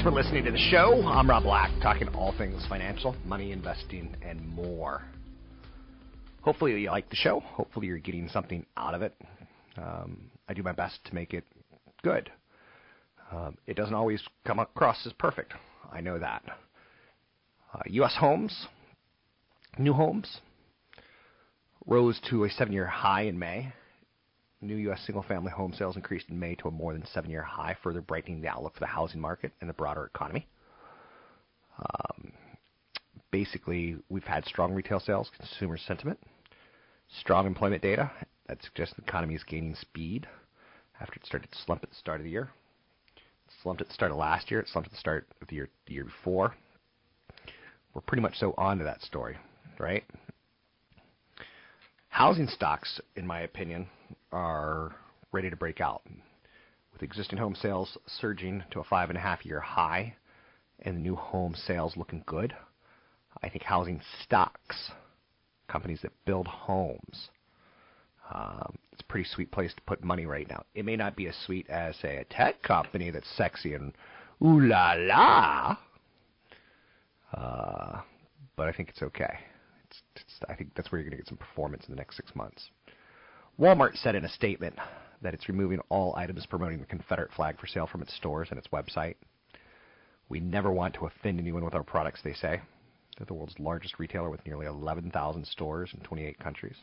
Thanks 0.00 0.14
for 0.14 0.18
listening 0.18 0.44
to 0.46 0.50
the 0.50 0.70
show. 0.70 1.02
I'm 1.06 1.28
Rob 1.28 1.42
Black, 1.42 1.70
talking 1.82 2.08
all 2.14 2.32
things 2.38 2.64
financial, 2.70 3.14
money, 3.26 3.52
investing, 3.52 4.16
and 4.22 4.42
more. 4.48 5.02
Hopefully, 6.40 6.80
you 6.80 6.90
like 6.90 7.10
the 7.10 7.16
show. 7.16 7.40
Hopefully, 7.40 7.86
you're 7.86 7.98
getting 7.98 8.26
something 8.30 8.64
out 8.78 8.94
of 8.94 9.02
it. 9.02 9.14
Um, 9.76 10.30
I 10.48 10.54
do 10.54 10.62
my 10.62 10.72
best 10.72 11.04
to 11.04 11.14
make 11.14 11.34
it 11.34 11.44
good. 12.02 12.32
Um, 13.30 13.58
it 13.66 13.76
doesn't 13.76 13.92
always 13.92 14.22
come 14.46 14.58
across 14.58 15.04
as 15.04 15.12
perfect. 15.12 15.52
I 15.92 16.00
know 16.00 16.18
that. 16.18 16.44
Uh, 17.74 17.80
U.S. 17.88 18.16
homes, 18.18 18.68
new 19.76 19.92
homes, 19.92 20.38
rose 21.84 22.18
to 22.30 22.44
a 22.44 22.50
seven 22.50 22.72
year 22.72 22.86
high 22.86 23.24
in 23.24 23.38
May. 23.38 23.70
New 24.62 24.76
U.S. 24.76 25.00
single 25.06 25.22
family 25.22 25.50
home 25.50 25.72
sales 25.72 25.96
increased 25.96 26.28
in 26.28 26.38
May 26.38 26.54
to 26.56 26.68
a 26.68 26.70
more 26.70 26.92
than 26.92 27.04
seven 27.06 27.30
year 27.30 27.42
high, 27.42 27.76
further 27.82 28.02
brightening 28.02 28.42
the 28.42 28.48
outlook 28.48 28.74
for 28.74 28.80
the 28.80 28.86
housing 28.86 29.20
market 29.20 29.52
and 29.60 29.70
the 29.70 29.74
broader 29.74 30.04
economy. 30.14 30.46
Um, 31.78 32.32
basically, 33.30 33.96
we've 34.10 34.24
had 34.24 34.44
strong 34.44 34.74
retail 34.74 35.00
sales, 35.00 35.30
consumer 35.36 35.78
sentiment, 35.78 36.18
strong 37.20 37.46
employment 37.46 37.82
data 37.82 38.10
that 38.48 38.62
suggests 38.62 38.94
the 38.96 39.02
economy 39.02 39.34
is 39.34 39.42
gaining 39.44 39.74
speed 39.76 40.26
after 41.00 41.14
it 41.14 41.24
started 41.24 41.50
to 41.50 41.58
slump 41.64 41.82
at 41.82 41.88
the 41.88 41.96
start 41.96 42.20
of 42.20 42.24
the 42.24 42.30
year. 42.30 42.50
It 43.16 43.52
slumped 43.62 43.80
at 43.80 43.88
the 43.88 43.94
start 43.94 44.12
of 44.12 44.18
last 44.18 44.50
year, 44.50 44.60
it 44.60 44.68
slumped 44.68 44.88
at 44.88 44.92
the 44.92 44.98
start 44.98 45.26
of 45.40 45.48
the 45.48 45.56
year, 45.56 45.68
the 45.86 45.94
year 45.94 46.04
before. 46.04 46.54
We're 47.94 48.02
pretty 48.02 48.22
much 48.22 48.38
so 48.38 48.54
on 48.58 48.78
to 48.78 48.84
that 48.84 49.02
story, 49.02 49.36
right? 49.78 50.04
Housing 52.10 52.48
stocks, 52.48 53.00
in 53.16 53.26
my 53.26 53.40
opinion, 53.40 53.88
are 54.32 54.94
ready 55.32 55.48
to 55.48 55.56
break 55.56 55.80
out, 55.80 56.02
with 56.92 57.02
existing 57.02 57.38
home 57.38 57.54
sales 57.54 57.96
surging 58.06 58.64
to 58.72 58.80
a 58.80 58.84
five 58.84 59.10
and 59.10 59.16
a 59.16 59.20
half 59.20 59.46
year 59.46 59.60
high 59.60 60.16
and 60.80 61.02
new 61.02 61.14
home 61.14 61.54
sales 61.54 61.96
looking 61.96 62.22
good. 62.26 62.52
I 63.42 63.48
think 63.48 63.62
housing 63.62 64.02
stocks, 64.24 64.90
companies 65.68 66.00
that 66.02 66.12
build 66.24 66.48
homes, 66.48 67.30
um, 68.34 68.76
it's 68.92 69.02
a 69.02 69.04
pretty 69.04 69.28
sweet 69.32 69.52
place 69.52 69.72
to 69.72 69.82
put 69.82 70.02
money 70.02 70.26
right 70.26 70.48
now. 70.48 70.64
It 70.74 70.84
may 70.84 70.96
not 70.96 71.16
be 71.16 71.28
as 71.28 71.36
sweet 71.46 71.70
as, 71.70 71.96
say, 71.96 72.16
a 72.16 72.24
tech 72.24 72.60
company 72.62 73.10
that's 73.10 73.30
sexy 73.36 73.74
and 73.74 73.92
ooh 74.44 74.60
la 74.60 74.94
la, 74.98 75.76
uh, 77.32 78.00
but 78.56 78.68
I 78.68 78.72
think 78.72 78.88
it's 78.88 79.02
okay. 79.02 79.38
I 80.48 80.54
think 80.54 80.74
that's 80.74 80.90
where 80.90 81.00
you're 81.00 81.08
going 81.08 81.18
to 81.18 81.22
get 81.22 81.28
some 81.28 81.38
performance 81.38 81.84
in 81.86 81.94
the 81.94 81.98
next 81.98 82.16
six 82.16 82.34
months. 82.34 82.70
Walmart 83.58 83.96
said 83.96 84.14
in 84.14 84.24
a 84.24 84.28
statement 84.28 84.74
that 85.22 85.34
it's 85.34 85.48
removing 85.48 85.80
all 85.88 86.14
items 86.16 86.46
promoting 86.46 86.80
the 86.80 86.86
Confederate 86.86 87.32
flag 87.32 87.58
for 87.58 87.66
sale 87.66 87.86
from 87.86 88.02
its 88.02 88.14
stores 88.16 88.48
and 88.50 88.58
its 88.58 88.68
website. 88.68 89.16
We 90.28 90.40
never 90.40 90.70
want 90.70 90.94
to 90.94 91.06
offend 91.06 91.40
anyone 91.40 91.64
with 91.64 91.74
our 91.74 91.82
products, 91.82 92.20
they 92.22 92.32
say. 92.32 92.60
They're 93.18 93.26
the 93.26 93.34
world's 93.34 93.58
largest 93.58 93.98
retailer 93.98 94.30
with 94.30 94.46
nearly 94.46 94.66
11,000 94.66 95.46
stores 95.46 95.90
in 95.92 96.00
28 96.00 96.38
countries. 96.38 96.76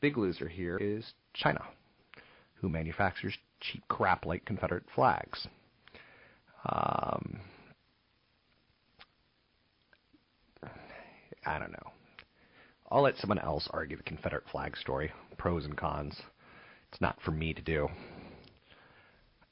Big 0.00 0.16
loser 0.16 0.48
here 0.48 0.78
is 0.78 1.12
China, 1.34 1.62
who 2.54 2.68
manufactures 2.68 3.36
cheap 3.60 3.82
crap 3.88 4.24
like 4.24 4.44
Confederate 4.44 4.84
flags. 4.94 5.46
Um, 6.70 7.40
I 11.44 11.58
don't 11.58 11.72
know. 11.72 11.97
I'll 12.90 13.02
let 13.02 13.16
someone 13.18 13.38
else 13.38 13.68
argue 13.70 13.98
the 13.98 14.02
Confederate 14.02 14.48
flag 14.50 14.76
story, 14.76 15.12
pros 15.36 15.66
and 15.66 15.76
cons. 15.76 16.22
It's 16.90 17.00
not 17.00 17.20
for 17.20 17.32
me 17.32 17.52
to 17.52 17.60
do. 17.60 17.88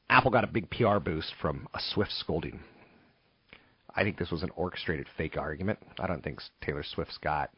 Apple 0.08 0.30
got 0.30 0.44
a 0.44 0.48
big 0.48 0.70
PR 0.70 0.98
boost 0.98 1.34
from 1.40 1.68
a 1.74 1.80
Swift 1.80 2.12
scolding. 2.12 2.60
I 3.94 4.04
think 4.04 4.18
this 4.18 4.30
was 4.30 4.42
an 4.42 4.50
orchestrated 4.56 5.06
fake 5.16 5.36
argument. 5.36 5.78
I 5.98 6.06
don't 6.06 6.22
think 6.22 6.40
Taylor 6.62 6.82
Swift's 6.82 7.18
got 7.18 7.50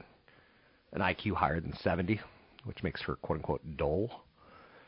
an 0.92 1.00
IQ 1.00 1.34
higher 1.34 1.60
than 1.60 1.74
70, 1.76 2.20
which 2.64 2.82
makes 2.82 3.02
her 3.02 3.16
quote 3.16 3.38
unquote 3.38 3.76
dull. 3.76 4.24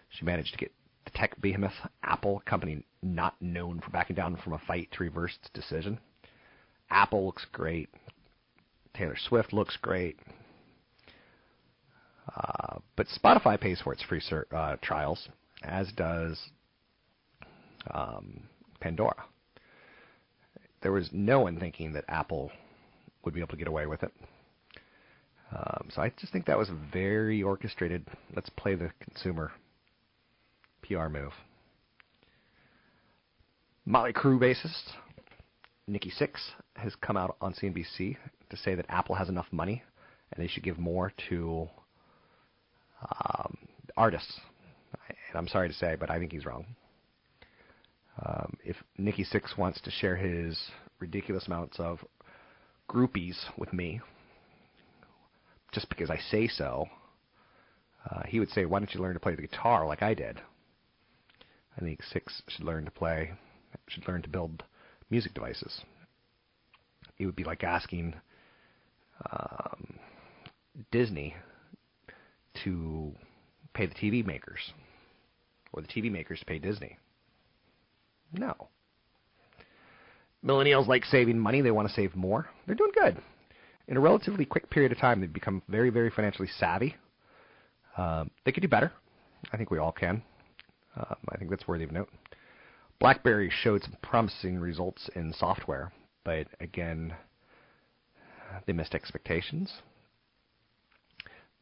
She 0.09 0.25
managed 0.25 0.53
to 0.53 0.59
get 0.59 0.73
the 1.05 1.11
tech 1.13 1.41
behemoth 1.41 1.75
Apple, 2.03 2.43
a 2.45 2.51
company 2.51 2.85
not 3.03 3.41
known 3.41 3.81
for 3.81 3.91
backing 3.91 4.17
down 4.17 4.37
from 4.37 4.55
a 4.55 4.59
fight 4.67 4.89
to 4.93 5.05
reverse 5.05 5.37
its 5.41 5.51
decision. 5.51 6.01
Apple 6.91 7.27
looks 7.27 7.47
great. 7.53 7.91
Taylor 8.95 9.17
Swift 9.17 9.53
looks 9.53 9.77
great. 9.77 10.19
Uh, 12.37 12.79
but 12.97 13.07
Spotify 13.09 13.61
pays 13.61 13.81
for 13.81 13.93
its 13.93 14.03
free 14.03 14.23
uh, 14.55 14.77
trials, 14.83 15.29
as 15.63 15.91
does 15.93 16.39
um, 17.93 18.43
Pandora. 18.81 19.25
There 20.83 20.93
was 20.93 21.09
no 21.13 21.41
one 21.41 21.59
thinking 21.59 21.93
that 21.93 22.05
Apple 22.09 22.51
would 23.25 23.35
be 23.35 23.41
able 23.41 23.51
to 23.51 23.57
get 23.57 23.69
away 23.69 23.87
with 23.87 24.03
it. 24.03 24.13
Um, 25.53 25.89
so 25.91 26.01
I 26.01 26.13
just 26.17 26.33
think 26.33 26.47
that 26.47 26.57
was 26.57 26.69
a 26.69 26.79
very 26.93 27.43
orchestrated, 27.43 28.07
let's 28.35 28.51
play 28.51 28.77
the 28.77 28.91
consumer 29.01 29.51
PR 30.83 31.09
move. 31.09 31.33
Mötley 33.87 34.15
Crüe 34.15 34.39
bassist 34.39 34.93
Nikki 35.89 36.13
Sixx 36.19 36.37
has 36.77 36.95
come 36.95 37.17
out 37.17 37.37
on 37.41 37.53
CNBC 37.53 38.17
to 38.51 38.57
say 38.57 38.75
that 38.77 38.87
Apple 38.89 39.17
has 39.17 39.29
enough 39.29 39.47
money 39.51 39.83
and 40.33 40.43
they 40.43 40.49
should 40.49 40.63
give 40.63 40.79
more 40.79 41.13
to 41.29 41.69
um, 43.03 43.57
artists. 43.97 44.41
And 45.09 45.39
I'm 45.39 45.49
sorry 45.49 45.69
to 45.69 45.75
say, 45.75 45.97
but 45.99 46.11
I 46.11 46.19
think 46.19 46.33
he's 46.33 46.47
wrong. 46.47 46.67
Um, 48.25 48.57
if 48.65 48.77
Nikki 48.99 49.25
Sixx 49.25 49.57
wants 49.57 49.81
to 49.83 49.91
share 49.91 50.17
his 50.17 50.59
ridiculous 50.99 51.47
amounts 51.47 51.79
of 51.79 52.05
groupies 52.89 53.37
with 53.57 53.73
me, 53.73 54.01
just 55.73 55.89
because 55.89 56.11
I 56.11 56.19
say 56.31 56.49
so, 56.49 56.87
uh, 58.11 58.23
he 58.27 58.41
would 58.41 58.51
say, 58.51 58.65
"Why 58.65 58.81
don't 58.81 58.93
you 58.93 59.01
learn 59.01 59.15
to 59.15 59.21
play 59.21 59.35
the 59.35 59.43
guitar 59.43 59.87
like 59.87 60.03
I 60.03 60.15
did?" 60.15 60.41
I 61.77 61.81
think 61.81 62.03
Sixx 62.03 62.43
should 62.49 62.65
learn 62.65 62.85
to 62.85 62.91
play, 62.91 63.33
should 63.87 64.07
learn 64.09 64.23
to 64.23 64.29
build 64.29 64.65
music 65.09 65.33
devices. 65.33 65.83
It 67.19 67.27
would 67.27 67.37
be 67.37 67.45
like 67.45 67.63
asking 67.63 68.15
um, 69.31 69.99
Disney 70.91 71.37
to 72.65 73.13
pay 73.75 73.87
the 73.87 73.95
TV 73.95 74.25
makers 74.25 74.73
or 75.73 75.83
the 75.83 75.89
TV 75.89 76.11
makers 76.11 76.41
to 76.41 76.47
pay 76.47 76.59
Disney. 76.59 76.99
No. 78.33 78.69
Millennials 80.45 80.87
like 80.87 81.05
saving 81.05 81.39
money. 81.39 81.61
They 81.61 81.71
want 81.71 81.89
to 81.89 81.95
save 81.95 82.17
more. 82.17 82.49
They're 82.67 82.75
doing 82.75 82.93
good. 82.95 83.19
In 83.89 83.97
a 83.97 84.01
relatively 84.01 84.45
quick 84.45 84.71
period 84.71 84.93
of 84.93 84.99
time, 84.99 85.21
they've 85.21 85.33
become 85.33 85.63
very, 85.69 85.91
very 85.91 86.11
financially 86.11 86.49
savvy. 86.59 86.97
Um, 87.97 88.31
they 88.45 88.53
could 88.53 88.63
do 88.63 88.69
better. 88.69 88.93
I 89.53 89.57
think 89.57 89.71
we 89.71 89.79
all 89.79 89.93
can. 89.93 90.23
Um, 90.97 91.17
I 91.29 91.37
think 91.37 91.51
that's 91.51 91.67
worthy 91.69 91.85
of 91.85 91.93
note. 91.93 92.09
BlackBerry 93.01 93.51
showed 93.51 93.83
some 93.83 93.97
promising 94.03 94.59
results 94.59 95.09
in 95.15 95.33
software, 95.33 95.93
but 96.25 96.47
again, 96.61 97.15
they 98.67 98.73
missed 98.73 98.95
expectations. 98.95 99.73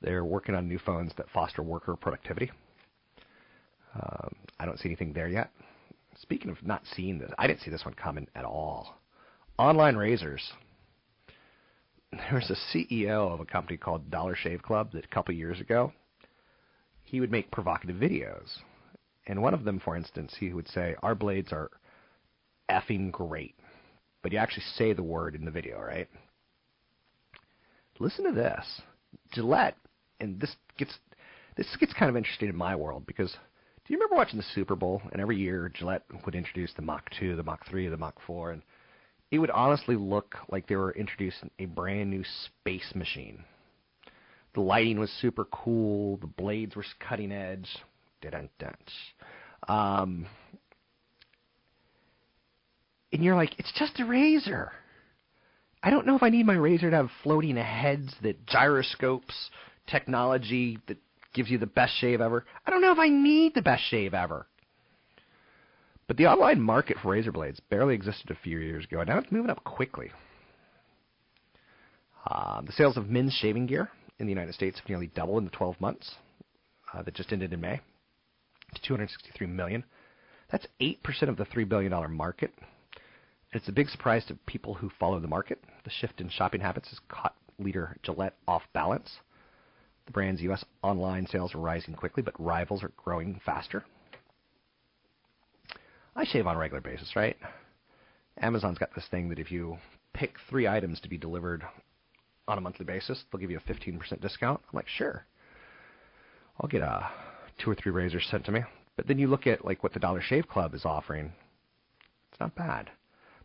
They're 0.00 0.24
working 0.24 0.54
on 0.54 0.68
new 0.68 0.78
phones 0.78 1.12
that 1.16 1.30
foster 1.30 1.62
worker 1.62 1.96
productivity. 1.96 2.50
Um, 3.94 4.34
I 4.60 4.66
don't 4.66 4.78
see 4.78 4.88
anything 4.88 5.12
there 5.12 5.28
yet. 5.28 5.50
Speaking 6.20 6.50
of 6.50 6.64
not 6.64 6.82
seeing 6.94 7.18
this, 7.18 7.30
I 7.38 7.46
didn't 7.46 7.60
see 7.60 7.70
this 7.70 7.84
one 7.84 7.94
coming 7.94 8.26
at 8.34 8.44
all. 8.44 9.00
Online 9.58 9.96
razors. 9.96 10.52
There 12.10 12.34
was 12.34 12.50
a 12.50 12.76
CEO 12.76 13.32
of 13.32 13.40
a 13.40 13.44
company 13.44 13.76
called 13.76 14.10
Dollar 14.10 14.34
Shave 14.34 14.62
Club 14.62 14.92
that 14.92 15.04
a 15.04 15.08
couple 15.08 15.34
years 15.34 15.60
ago, 15.60 15.92
he 17.04 17.20
would 17.20 17.30
make 17.30 17.50
provocative 17.50 17.96
videos. 17.96 18.48
And 19.26 19.42
one 19.42 19.52
of 19.52 19.64
them, 19.64 19.78
for 19.78 19.94
instance, 19.94 20.34
he 20.40 20.52
would 20.52 20.68
say, 20.68 20.94
Our 21.02 21.14
blades 21.14 21.52
are 21.52 21.70
effing 22.70 23.10
great. 23.10 23.56
But 24.22 24.32
you 24.32 24.38
actually 24.38 24.64
say 24.74 24.92
the 24.92 25.02
word 25.02 25.34
in 25.34 25.44
the 25.44 25.50
video, 25.50 25.78
right? 25.80 26.08
Listen 27.98 28.24
to 28.24 28.32
this. 28.32 28.64
Gillette, 29.32 29.76
and 30.20 30.40
this 30.40 30.54
gets 30.76 30.98
this 31.56 31.66
gets 31.80 31.92
kind 31.92 32.08
of 32.08 32.16
interesting 32.16 32.48
in 32.48 32.56
my 32.56 32.76
world 32.76 33.04
because 33.06 33.32
do 33.32 33.94
you 33.94 33.96
remember 33.96 34.16
watching 34.16 34.38
the 34.38 34.44
Super 34.54 34.76
Bowl? 34.76 35.00
And 35.12 35.20
every 35.20 35.36
year 35.36 35.72
Gillette 35.74 36.04
would 36.26 36.34
introduce 36.34 36.72
the 36.74 36.82
Mach 36.82 37.08
2, 37.18 37.36
the 37.36 37.42
Mach 37.42 37.66
3, 37.66 37.88
the 37.88 37.96
Mach 37.96 38.16
4, 38.26 38.52
and 38.52 38.62
it 39.30 39.38
would 39.38 39.50
honestly 39.50 39.96
look 39.96 40.36
like 40.50 40.66
they 40.66 40.76
were 40.76 40.92
introducing 40.92 41.50
a 41.58 41.64
brand 41.64 42.10
new 42.10 42.22
space 42.44 42.92
machine. 42.94 43.44
The 44.54 44.60
lighting 44.60 44.98
was 44.98 45.10
super 45.20 45.46
cool. 45.46 46.18
The 46.18 46.26
blades 46.26 46.76
were 46.76 46.84
cutting 47.00 47.32
edge. 47.32 47.68
Um, 49.68 50.26
and 53.12 53.24
you're 53.24 53.36
like, 53.36 53.58
it's 53.58 53.72
just 53.78 54.00
a 54.00 54.04
razor. 54.04 54.72
I 55.82 55.90
don't 55.90 56.06
know 56.06 56.16
if 56.16 56.22
I 56.22 56.30
need 56.30 56.46
my 56.46 56.54
razor 56.54 56.90
to 56.90 56.96
have 56.96 57.10
floating 57.22 57.56
heads 57.56 58.12
that 58.22 58.44
gyroscopes 58.46 59.50
technology 59.90 60.78
that 60.86 60.98
gives 61.34 61.50
you 61.50 61.58
the 61.58 61.66
best 61.66 61.92
shave 62.00 62.20
ever. 62.20 62.44
I 62.66 62.70
don't 62.70 62.82
know 62.82 62.92
if 62.92 62.98
I 62.98 63.08
need 63.08 63.54
the 63.54 63.62
best 63.62 63.82
shave 63.90 64.14
ever. 64.14 64.46
But 66.06 66.16
the 66.16 66.26
online 66.26 66.60
market 66.60 66.96
for 67.02 67.12
razor 67.12 67.32
blades 67.32 67.60
barely 67.68 67.94
existed 67.94 68.30
a 68.30 68.38
few 68.42 68.58
years 68.58 68.84
ago, 68.84 69.00
and 69.00 69.08
now 69.08 69.18
it's 69.18 69.30
moving 69.30 69.50
up 69.50 69.62
quickly. 69.64 70.10
Uh, 72.26 72.62
the 72.62 72.72
sales 72.72 72.96
of 72.96 73.08
men's 73.08 73.34
shaving 73.34 73.66
gear 73.66 73.90
in 74.18 74.26
the 74.26 74.32
United 74.32 74.54
States 74.54 74.78
have 74.78 74.88
nearly 74.88 75.08
doubled 75.08 75.38
in 75.38 75.44
the 75.44 75.50
12 75.50 75.80
months 75.80 76.14
uh, 76.92 77.02
that 77.02 77.14
just 77.14 77.32
ended 77.32 77.52
in 77.52 77.60
May 77.60 77.80
to 78.74 78.82
263 78.82 79.46
million. 79.46 79.84
That's 80.50 80.66
8% 80.80 80.96
of 81.28 81.36
the 81.36 81.44
$3 81.44 81.68
billion 81.68 81.92
market. 82.14 82.52
And 83.52 83.60
It's 83.60 83.68
a 83.68 83.72
big 83.72 83.88
surprise 83.88 84.24
to 84.26 84.34
people 84.46 84.74
who 84.74 84.90
follow 84.98 85.20
the 85.20 85.28
market. 85.28 85.62
The 85.84 85.90
shift 85.90 86.20
in 86.20 86.28
shopping 86.30 86.60
habits 86.60 86.88
has 86.88 87.00
caught 87.08 87.34
leader 87.58 87.96
Gillette 88.02 88.36
off 88.46 88.62
balance. 88.72 89.10
The 90.08 90.12
brand's 90.12 90.40
U.S. 90.40 90.64
online 90.82 91.26
sales 91.26 91.54
are 91.54 91.58
rising 91.58 91.92
quickly, 91.92 92.22
but 92.22 92.32
rivals 92.40 92.82
are 92.82 92.92
growing 92.96 93.42
faster. 93.44 93.84
I 96.16 96.24
shave 96.24 96.46
on 96.46 96.56
a 96.56 96.58
regular 96.58 96.80
basis, 96.80 97.14
right? 97.14 97.36
Amazon's 98.40 98.78
got 98.78 98.94
this 98.94 99.04
thing 99.10 99.28
that 99.28 99.38
if 99.38 99.52
you 99.52 99.76
pick 100.14 100.36
three 100.48 100.66
items 100.66 100.98
to 101.00 101.10
be 101.10 101.18
delivered 101.18 101.62
on 102.48 102.56
a 102.56 102.60
monthly 102.62 102.86
basis, 102.86 103.22
they'll 103.30 103.38
give 103.38 103.50
you 103.50 103.58
a 103.58 103.70
15% 103.70 104.22
discount. 104.22 104.62
I'm 104.64 104.76
like, 104.76 104.88
sure. 104.88 105.26
I'll 106.58 106.70
get 106.70 106.80
a 106.80 107.10
two 107.62 107.70
or 107.70 107.74
three 107.74 107.92
razors 107.92 108.26
sent 108.30 108.46
to 108.46 108.52
me. 108.52 108.60
But 108.96 109.08
then 109.08 109.18
you 109.18 109.26
look 109.26 109.46
at 109.46 109.62
like 109.62 109.82
what 109.82 109.92
the 109.92 110.00
Dollar 110.00 110.22
Shave 110.22 110.48
Club 110.48 110.72
is 110.72 110.86
offering. 110.86 111.34
It's 112.32 112.40
not 112.40 112.54
bad. 112.54 112.88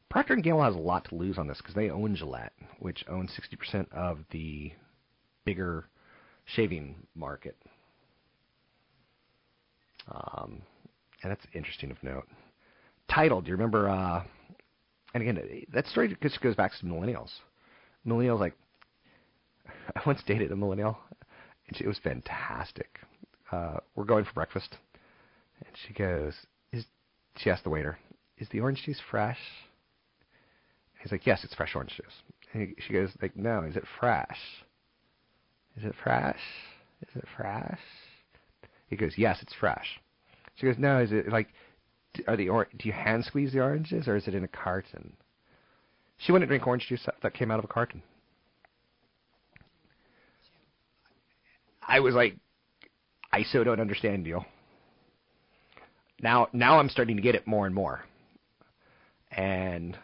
Procter 0.10 0.36
& 0.36 0.38
Gamble 0.38 0.64
has 0.64 0.76
a 0.76 0.80
lot 0.80 1.04
to 1.10 1.16
lose 1.16 1.38
on 1.38 1.48
this 1.48 1.58
because 1.58 1.76
they 1.76 1.90
own 1.90 2.16
Gillette, 2.16 2.54
which 2.80 3.04
owns 3.10 3.38
60% 3.38 3.92
of 3.92 4.20
the 4.32 4.72
bigger 5.44 5.90
shaving 6.46 6.96
market. 7.16 7.56
Um, 10.12 10.62
and 11.22 11.32
that's 11.32 11.46
interesting 11.54 11.92
of 11.92 12.02
note. 12.04 12.28
Title, 13.10 13.42
do 13.42 13.48
you 13.48 13.54
remember? 13.54 13.90
Uh, 13.90 14.24
and 15.14 15.24
again, 15.24 15.66
that 15.74 15.88
story 15.88 16.16
just 16.22 16.42
goes 16.42 16.56
back 16.56 16.72
to 16.80 16.86
millennials. 16.86 17.30
Millennials, 18.06 18.40
like, 18.40 18.56
I 19.96 20.02
once 20.06 20.22
dated 20.26 20.52
a 20.52 20.56
millennial. 20.56 20.98
And 21.68 21.78
she, 21.78 21.84
it 21.86 21.88
was 21.88 22.00
fantastic. 22.00 23.00
Uh, 23.52 23.78
we're 23.96 24.04
going 24.04 24.26
for 24.26 24.34
breakfast, 24.34 24.78
and 25.60 25.70
she 25.88 25.94
goes, 25.94 26.34
"Is?" 26.72 26.86
She 27.38 27.50
asked 27.50 27.64
the 27.64 27.70
waiter, 27.70 28.00
"Is 28.38 28.50
the 28.50 28.60
orange 28.60 28.84
juice 28.84 29.00
fresh?" 29.12 29.40
He's 31.00 31.12
like, 31.12 31.28
"Yes, 31.28 31.44
it's 31.44 31.54
fresh 31.54 31.76
orange 31.76 31.96
juice." 31.96 32.24
And 32.52 32.68
he, 32.68 32.82
she 32.82 32.94
goes, 32.94 33.10
"Like, 33.22 33.36
no, 33.36 33.62
is 33.62 33.76
it 33.76 33.84
fresh?" 34.00 34.40
Is 35.78 35.86
it 35.86 35.96
fresh? 36.04 36.40
Is 37.02 37.16
it 37.16 37.26
fresh? 37.36 37.80
He 38.88 38.96
goes, 38.96 39.14
Yes, 39.18 39.40
it's 39.42 39.54
fresh. 39.60 40.00
She 40.56 40.66
goes, 40.66 40.76
No, 40.78 41.00
is 41.00 41.12
it 41.12 41.30
like, 41.30 41.48
are 42.28 42.38
the 42.38 42.50
or- 42.50 42.68
do 42.78 42.88
you 42.88 42.94
hand 42.94 43.26
squeeze 43.26 43.54
the 43.54 43.60
oranges 43.60 44.08
or 44.08 44.16
is 44.16 44.28
it 44.28 44.36
in 44.36 44.44
a 44.44 44.48
carton? 44.48 45.14
She 46.18 46.32
wouldn't 46.32 46.50
drink 46.50 46.66
orange 46.68 46.88
juice 46.88 47.06
that 47.22 47.34
came 47.34 47.52
out 47.52 47.60
of 47.60 47.66
a 47.66 47.68
carton. 47.68 48.04
I 51.86 52.00
was 52.00 52.16
like, 52.16 52.38
I 53.32 53.44
so 53.44 53.64
don't 53.64 53.82
understand 53.82 54.26
you. 54.26 54.42
Now, 56.22 56.48
now 56.54 56.80
I'm 56.80 56.88
starting 56.88 57.18
to 57.18 57.22
get 57.22 57.36
it 57.36 57.46
more 57.46 57.66
and 57.66 57.76
more. 57.76 58.06
And 59.32 59.98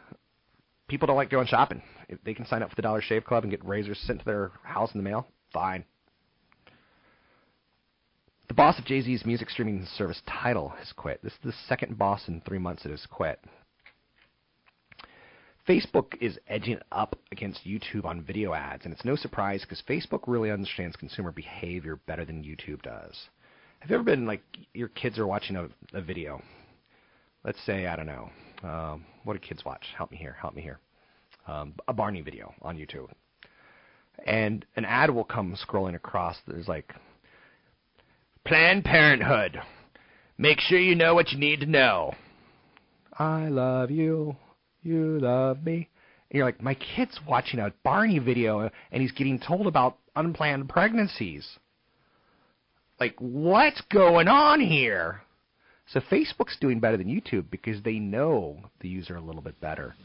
people 0.87 1.07
don't 1.07 1.15
like 1.15 1.29
going 1.29 1.47
shopping. 1.47 1.81
They 2.25 2.33
can 2.33 2.45
sign 2.47 2.63
up 2.63 2.69
for 2.69 2.75
the 2.75 2.81
Dollar 2.81 3.01
Shave 3.01 3.23
Club 3.23 3.43
and 3.43 3.51
get 3.51 3.63
razors 3.63 3.99
sent 3.99 4.19
to 4.19 4.25
their 4.25 4.51
house 4.63 4.93
in 4.93 4.97
the 4.97 5.07
mail, 5.07 5.27
fine. 5.53 5.85
The 8.47 8.53
boss 8.55 8.79
of 8.79 8.85
Jay 8.85 9.01
Z's 9.01 9.25
music 9.25 9.49
streaming 9.49 9.85
service 9.85 10.21
Tidal 10.27 10.69
has 10.69 10.91
quit. 10.91 11.21
This 11.21 11.33
is 11.33 11.39
the 11.43 11.53
second 11.67 11.97
boss 11.97 12.27
in 12.27 12.41
three 12.41 12.57
months 12.57 12.83
that 12.83 12.89
has 12.89 13.05
quit. 13.05 13.39
Facebook 15.67 16.15
is 16.19 16.39
edging 16.47 16.79
up 16.91 17.15
against 17.31 17.63
YouTube 17.63 18.05
on 18.05 18.23
video 18.23 18.53
ads, 18.55 18.85
and 18.85 18.93
it's 18.93 19.05
no 19.05 19.15
surprise 19.15 19.61
because 19.61 19.83
Facebook 19.87 20.21
really 20.25 20.49
understands 20.49 20.95
consumer 20.95 21.31
behavior 21.31 21.99
better 22.07 22.25
than 22.25 22.43
YouTube 22.43 22.81
does. 22.81 23.29
Have 23.81 23.91
you 23.91 23.95
ever 23.95 24.03
been 24.03 24.25
like 24.25 24.41
your 24.73 24.87
kids 24.87 25.19
are 25.19 25.27
watching 25.27 25.55
a, 25.55 25.69
a 25.93 26.01
video? 26.01 26.41
Let's 27.43 27.63
say 27.65 27.85
I 27.85 27.95
don't 27.95 28.07
know. 28.07 28.29
Um, 28.63 29.05
what 29.23 29.33
do 29.33 29.39
kids 29.39 29.63
watch? 29.63 29.85
Help 29.95 30.09
me 30.11 30.17
here. 30.17 30.35
Help 30.41 30.55
me 30.55 30.63
here. 30.63 30.79
Um, 31.47 31.75
a 31.87 31.93
Barney 31.93 32.21
video 32.21 32.53
on 32.63 32.75
YouTube, 32.75 33.09
and 34.25 34.65
an 34.75 34.85
ad 34.85 35.09
will 35.09 35.23
come 35.23 35.55
scrolling 35.55 35.95
across. 35.95 36.37
There's 36.47 36.67
like 36.67 36.93
Planned 38.45 38.83
Parenthood. 38.85 39.59
Make 40.37 40.59
sure 40.59 40.79
you 40.79 40.95
know 40.95 41.13
what 41.13 41.31
you 41.31 41.37
need 41.37 41.59
to 41.61 41.65
know. 41.65 42.13
I 43.17 43.49
love 43.49 43.91
you. 43.91 44.37
You 44.81 45.19
love 45.19 45.63
me. 45.63 45.89
And 46.29 46.37
you're 46.37 46.45
like, 46.45 46.61
my 46.61 46.75
kid's 46.75 47.19
watching 47.27 47.59
a 47.59 47.73
Barney 47.83 48.19
video 48.19 48.69
and 48.91 49.01
he's 49.01 49.11
getting 49.11 49.39
told 49.39 49.67
about 49.67 49.97
unplanned 50.15 50.69
pregnancies. 50.69 51.57
Like, 52.99 53.15
what's 53.19 53.81
going 53.91 54.27
on 54.27 54.59
here? 54.61 55.21
So 55.87 55.99
Facebook's 56.01 56.57
doing 56.59 56.79
better 56.79 56.97
than 56.97 57.07
YouTube 57.07 57.49
because 57.49 57.81
they 57.83 57.97
know 57.99 58.57
the 58.81 58.89
user 58.89 59.15
a 59.15 59.21
little 59.21 59.41
bit 59.41 59.59
better. 59.59 59.95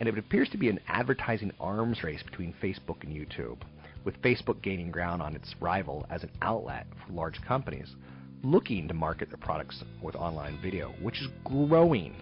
And 0.00 0.08
it 0.08 0.18
appears 0.18 0.48
to 0.50 0.58
be 0.58 0.68
an 0.68 0.80
advertising 0.88 1.52
arms 1.60 2.02
race 2.02 2.22
between 2.22 2.54
Facebook 2.62 3.02
and 3.02 3.14
YouTube, 3.14 3.58
with 4.04 4.20
Facebook 4.22 4.62
gaining 4.62 4.90
ground 4.90 5.22
on 5.22 5.36
its 5.36 5.54
rival 5.60 6.06
as 6.10 6.22
an 6.22 6.30
outlet 6.42 6.86
for 7.06 7.12
large 7.12 7.40
companies 7.42 7.94
looking 8.42 8.88
to 8.88 8.94
market 8.94 9.28
their 9.28 9.38
products 9.38 9.82
with 10.02 10.16
online 10.16 10.58
video, 10.60 10.92
which 11.00 11.20
is 11.20 11.28
growing. 11.44 12.14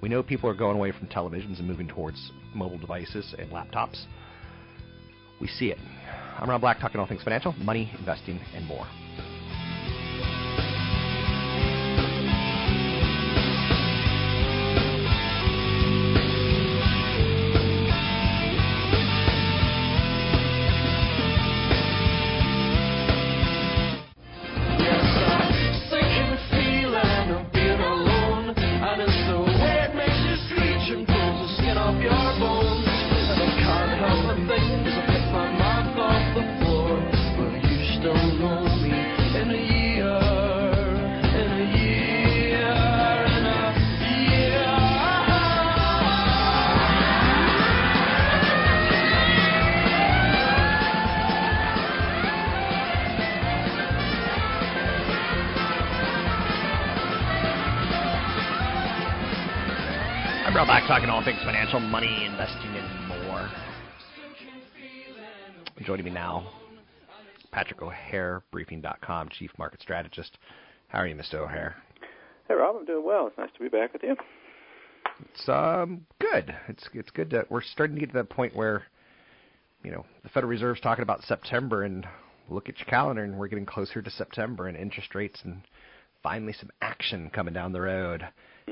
We 0.00 0.08
know 0.08 0.22
people 0.22 0.50
are 0.50 0.54
going 0.54 0.76
away 0.76 0.92
from 0.92 1.08
televisions 1.08 1.58
and 1.58 1.66
moving 1.66 1.88
towards 1.88 2.30
mobile 2.54 2.78
devices 2.78 3.34
and 3.38 3.50
laptops. 3.50 4.04
We 5.40 5.48
see 5.48 5.70
it. 5.70 5.78
I'm 6.38 6.50
Rob 6.50 6.60
Black, 6.60 6.80
talking 6.80 7.00
all 7.00 7.06
things 7.06 7.22
financial, 7.22 7.52
money, 7.54 7.90
investing, 7.98 8.38
and 8.54 8.66
more. 8.66 8.86
Investing, 62.38 62.76
and 62.76 63.24
more. 63.24 63.48
Joining 65.86 66.04
me 66.04 66.10
now, 66.10 66.46
Patrick 67.50 67.80
O'Hare, 67.80 68.42
Briefing.com, 68.50 69.30
Chief 69.30 69.50
Market 69.56 69.80
Strategist. 69.80 70.36
How 70.88 70.98
are 70.98 71.06
you, 71.06 71.14
Mr. 71.14 71.36
O'Hare? 71.36 71.76
Hey, 72.46 72.54
Rob. 72.54 72.76
I'm 72.76 72.84
doing 72.84 73.06
well. 73.06 73.26
It's 73.26 73.38
nice 73.38 73.48
to 73.56 73.60
be 73.60 73.70
back 73.70 73.94
with 73.94 74.02
you. 74.02 74.16
It's 75.32 75.48
um 75.48 76.04
good. 76.20 76.54
It's 76.68 76.86
it's 76.92 77.10
good 77.10 77.30
that 77.30 77.50
we're 77.50 77.62
starting 77.62 77.96
to 77.96 78.00
get 78.00 78.10
to 78.10 78.18
that 78.18 78.28
point 78.28 78.54
where, 78.54 78.82
you 79.82 79.90
know, 79.90 80.04
the 80.22 80.28
Federal 80.28 80.50
Reserve's 80.50 80.80
talking 80.82 81.04
about 81.04 81.22
September, 81.22 81.84
and 81.84 82.06
look 82.50 82.68
at 82.68 82.78
your 82.78 82.86
calendar, 82.86 83.24
and 83.24 83.38
we're 83.38 83.48
getting 83.48 83.64
closer 83.64 84.02
to 84.02 84.10
September, 84.10 84.66
and 84.66 84.76
interest 84.76 85.14
rates, 85.14 85.40
and 85.42 85.62
finally 86.22 86.52
some 86.52 86.70
action 86.82 87.30
coming 87.30 87.54
down 87.54 87.72
the 87.72 87.80
road. 87.80 88.26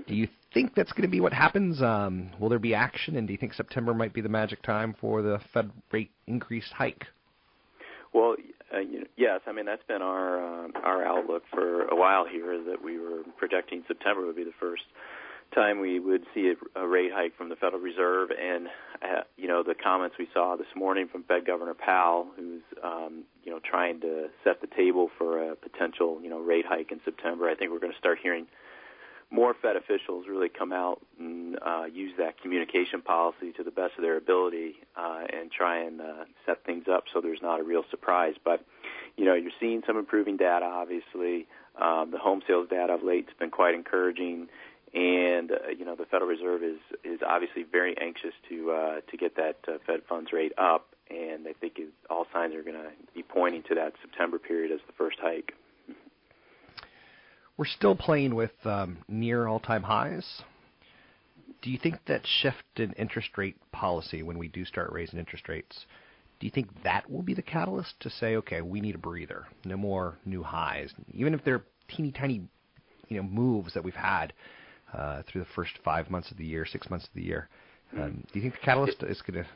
Do 0.09 0.15
you 0.15 0.29
think 0.53 0.75
that's 0.75 0.93
going 0.93 1.03
to 1.03 1.09
be 1.09 1.21
what 1.21 1.33
happens? 1.33 1.81
Um, 1.81 2.31
will 2.41 2.49
there 2.49 2.59
be 2.59 2.75
action, 2.75 3.17
and 3.17 3.27
do 3.27 3.33
you 3.33 3.39
think 3.39 3.55
September 3.55 3.95
might 3.95 4.13
be 4.13 4.21
the 4.21 4.29
magic 4.29 4.63
time 4.63 4.95
for 5.01 5.23
the 5.23 5.39
Fed 5.53 5.71
rate 5.93 6.11
increase 6.27 6.69
hike? 6.75 7.07
Well, 8.13 8.35
uh, 8.75 8.81
you 8.81 9.01
know, 9.01 9.07
yes. 9.17 9.41
I 9.47 9.53
mean, 9.53 9.67
that's 9.67 9.83
been 9.87 10.03
our 10.03 10.67
uh, 10.67 10.69
our 10.83 11.05
outlook 11.05 11.45
for 11.53 11.83
a 11.89 11.97
while 11.97 12.27
here. 12.27 12.53
Is 12.53 12.67
that 12.67 12.83
we 12.83 12.99
were 12.99 13.23
projecting 13.37 13.85
September 13.87 14.27
would 14.27 14.37
be 14.37 14.45
the 14.45 14.53
first 14.59 14.83
time 15.55 15.81
we 15.81 16.01
would 16.01 16.25
see 16.35 16.53
a, 16.53 16.81
a 16.81 16.87
rate 16.87 17.11
hike 17.13 17.37
from 17.37 17.49
the 17.49 17.57
Federal 17.57 17.81
Reserve, 17.81 18.31
and 18.31 18.69
uh, 19.03 19.23
you 19.37 19.49
know 19.49 19.63
the 19.63 19.75
comments 19.75 20.17
we 20.19 20.29
saw 20.33 20.57
this 20.57 20.67
morning 20.75 21.09
from 21.11 21.23
Fed 21.25 21.47
Governor 21.47 21.75
Powell, 21.75 22.29
who's 22.37 22.63
um, 22.83 23.25
you 23.43 23.53
know 23.53 23.61
trying 23.61 24.01
to 24.01 24.29
set 24.43 24.61
the 24.61 24.67
table 24.67 25.11
for 25.19 25.51
a 25.51 25.57
potential 25.57 26.19
you 26.23 26.31
know 26.31 26.41
rate 26.41 26.67
hike 26.69 26.93
in 26.93 27.01
September. 27.05 27.49
I 27.49 27.55
think 27.55 27.71
we're 27.71 27.81
going 27.81 27.93
to 27.93 27.99
start 27.99 28.19
hearing 28.23 28.47
more 29.31 29.55
Fed 29.61 29.77
officials 29.77 30.27
really 30.29 30.49
come 30.49 30.73
out 30.73 31.01
and 31.19 31.59
uh, 31.65 31.85
use 31.93 32.13
that 32.19 32.41
communication 32.41 33.03
policy 33.03 33.53
to 33.57 33.65
the 33.65 33.71
best 33.71 33.93
of 33.97 34.03
their 34.03 34.17
ability 34.17 34.77
uh, 34.97 35.25
and 35.33 35.51
try 35.51 35.83
and 35.83 36.01
uh, 36.01 36.25
set 36.47 36.65
things 36.65 36.85
up 36.91 37.05
so 37.13 37.21
there's 37.21 37.43
not 37.43 37.59
a 37.61 37.65
real 37.65 37.85
surprise. 37.91 38.35
But 38.45 38.65
you 39.17 39.25
know, 39.25 39.35
you're 39.35 39.53
seeing 39.61 39.83
some 39.87 39.97
improving 39.97 40.37
data. 40.37 40.65
Obviously, 40.65 41.47
um, 41.81 42.11
the 42.11 42.19
home 42.19 42.43
sales 42.47 42.69
data 42.69 42.95
of 42.95 43.03
late 43.03 43.27
has 43.27 43.37
been 43.39 43.51
quite 43.51 43.75
encouraging, 43.75 44.49
and 44.95 45.51
uh, 45.51 45.55
you 45.77 45.85
know, 45.85 45.97
the 45.97 46.05
Federal 46.07 46.31
Reserve 46.31 46.63
is 46.63 46.79
is 47.05 47.21
obviously 47.27 47.65
very 47.65 47.97
anxious 48.01 48.33
to 48.49 48.71
uh, 48.71 49.01
to 49.11 49.17
get 49.17 49.37
that 49.37 49.57
uh, 49.67 49.79
Fed 49.87 50.01
funds 50.09 50.33
rate 50.33 50.53
up, 50.57 50.87
and 51.11 51.47
I 51.49 51.53
think 51.61 51.79
it, 51.79 51.89
all 52.09 52.27
signs 52.33 52.55
are 52.55 52.63
going 52.63 52.77
to 52.77 52.91
be 53.15 53.23
pointing 53.23 53.63
to 53.69 53.75
that 53.75 53.95
September 54.01 54.39
period 54.39 54.73
as 54.73 54.81
the 54.87 54.93
first 54.97 55.17
hike. 55.21 55.53
We're 57.57 57.67
still 57.67 57.95
playing 57.95 58.35
with 58.35 58.53
um, 58.65 58.99
near 59.07 59.47
all-time 59.47 59.85
highs. 59.85 60.43
Do 61.63 61.71
you 61.71 61.79
think 61.79 61.97
that 62.07 62.23
shift 62.27 62.65
in 62.77 62.93
interest 62.95 63.29
rate 63.37 63.57
policy 63.71 64.23
when 64.25 64.39
we 64.39 64.49
do 64.49 64.65
start 64.65 64.93
raising 64.93 65.21
interest 65.21 65.49
rates, 65.49 65.87
do 66.41 66.47
you 66.47 66.51
think 66.51 66.69
that 66.83 67.09
will 67.09 67.23
be 67.23 67.33
the 67.33 67.43
catalyst 67.43 67.95
to 68.01 68.11
say, 68.11 68.37
okay, 68.37 68.61
we 68.61 68.81
need 68.81 68.97
a 68.97 68.99
breather, 68.99 69.47
no 69.65 69.77
more 69.77 70.19
new 70.27 70.43
highs, 70.43 70.93
even 71.13 71.33
if 71.33 71.45
they're 71.45 71.65
teeny 71.89 72.11
tiny, 72.11 72.43
you 73.09 73.17
know, 73.17 73.23
moves 73.23 73.73
that 73.75 73.85
we've 73.85 73.95
had 73.95 74.33
uh, 74.97 75.23
through 75.27 75.43
the 75.43 75.51
first 75.55 75.73
five 75.85 76.11
months 76.11 76.31
of 76.31 76.37
the 76.37 76.45
year, 76.45 76.65
six 76.65 76.89
months 76.91 77.07
of 77.07 77.15
the 77.15 77.23
year? 77.23 77.49
Um, 77.97 78.25
do 78.33 78.39
you 78.39 78.43
think 78.43 78.55
the 78.55 78.65
catalyst 78.65 79.03
is 79.03 79.23
going 79.23 79.45
to, 79.45 79.49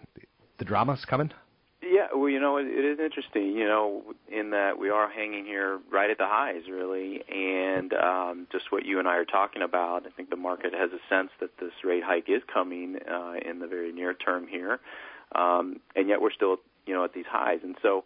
the 0.58 0.64
drama 0.64 0.92
is 0.92 1.04
coming? 1.04 1.32
Yeah, 1.80 2.08
well, 2.14 2.28
you 2.28 2.40
know, 2.40 2.56
it, 2.56 2.66
it 2.66 2.84
is 2.84 2.98
interesting, 2.98 3.56
you 3.56 3.64
know, 3.64 4.02
in 4.28 4.50
that 4.50 4.78
we 4.78 4.90
are 4.90 5.08
hanging 5.08 5.44
here 5.44 5.78
right 5.90 6.10
at 6.10 6.18
the 6.18 6.26
highs, 6.26 6.62
really, 6.68 7.22
and 7.28 7.92
um, 7.94 8.46
just 8.50 8.72
what 8.72 8.84
you 8.84 8.98
and 8.98 9.06
I 9.06 9.16
are 9.16 9.24
talking 9.24 9.62
about. 9.62 10.04
I 10.06 10.10
think 10.10 10.30
the 10.30 10.36
market 10.36 10.74
has 10.74 10.90
a 10.90 10.98
sense 11.08 11.30
that 11.40 11.50
this 11.60 11.70
rate 11.84 12.02
hike 12.04 12.28
is 12.28 12.42
coming 12.52 12.98
uh, 13.08 13.34
in 13.48 13.60
the 13.60 13.68
very 13.68 13.92
near 13.92 14.12
term 14.12 14.48
here, 14.48 14.80
um, 15.34 15.80
and 15.94 16.08
yet 16.08 16.20
we're 16.20 16.32
still, 16.32 16.56
you 16.84 16.94
know, 16.94 17.04
at 17.04 17.14
these 17.14 17.26
highs. 17.30 17.60
And 17.62 17.76
so, 17.80 18.04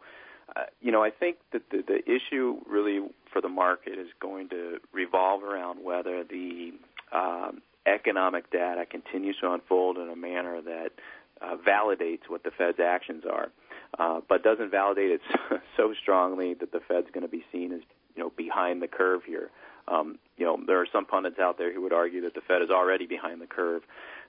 uh, 0.54 0.64
you 0.82 0.92
know, 0.92 1.02
I 1.02 1.10
think 1.10 1.38
that 1.52 1.62
the, 1.70 1.82
the 1.86 2.00
issue 2.04 2.58
really 2.68 3.00
for 3.32 3.40
the 3.40 3.48
market 3.48 3.98
is 3.98 4.08
going 4.20 4.50
to 4.50 4.78
revolve 4.92 5.42
around 5.42 5.82
whether 5.82 6.24
the 6.24 6.72
um, 7.12 7.62
economic 7.86 8.50
data 8.50 8.86
continues 8.86 9.36
to 9.40 9.52
unfold 9.52 9.98
in 9.98 10.08
a 10.08 10.16
manner 10.16 10.60
that 10.60 10.90
uh, 11.40 11.56
validates 11.56 12.28
what 12.28 12.44
the 12.44 12.50
Fed's 12.50 12.78
actions 12.80 13.24
are, 13.30 13.50
uh, 13.98 14.20
but 14.28 14.42
doesn't 14.42 14.70
validate 14.70 15.10
it 15.10 15.20
so 15.76 15.92
strongly 16.00 16.54
that 16.54 16.72
the 16.72 16.80
Fed's 16.86 17.08
going 17.12 17.22
to 17.22 17.30
be 17.30 17.44
seen 17.52 17.72
as 17.72 17.80
you 18.14 18.22
know 18.22 18.32
behind 18.36 18.82
the 18.82 18.88
curve 18.88 19.22
here. 19.26 19.50
Um, 19.88 20.18
you 20.36 20.46
know, 20.46 20.58
there 20.64 20.80
are 20.80 20.86
some 20.92 21.04
pundits 21.04 21.40
out 21.40 21.58
there 21.58 21.72
who 21.72 21.82
would 21.82 21.92
argue 21.92 22.20
that 22.22 22.34
the 22.34 22.40
Fed 22.40 22.62
is 22.62 22.70
already 22.70 23.06
behind 23.06 23.40
the 23.40 23.46
curve. 23.46 23.82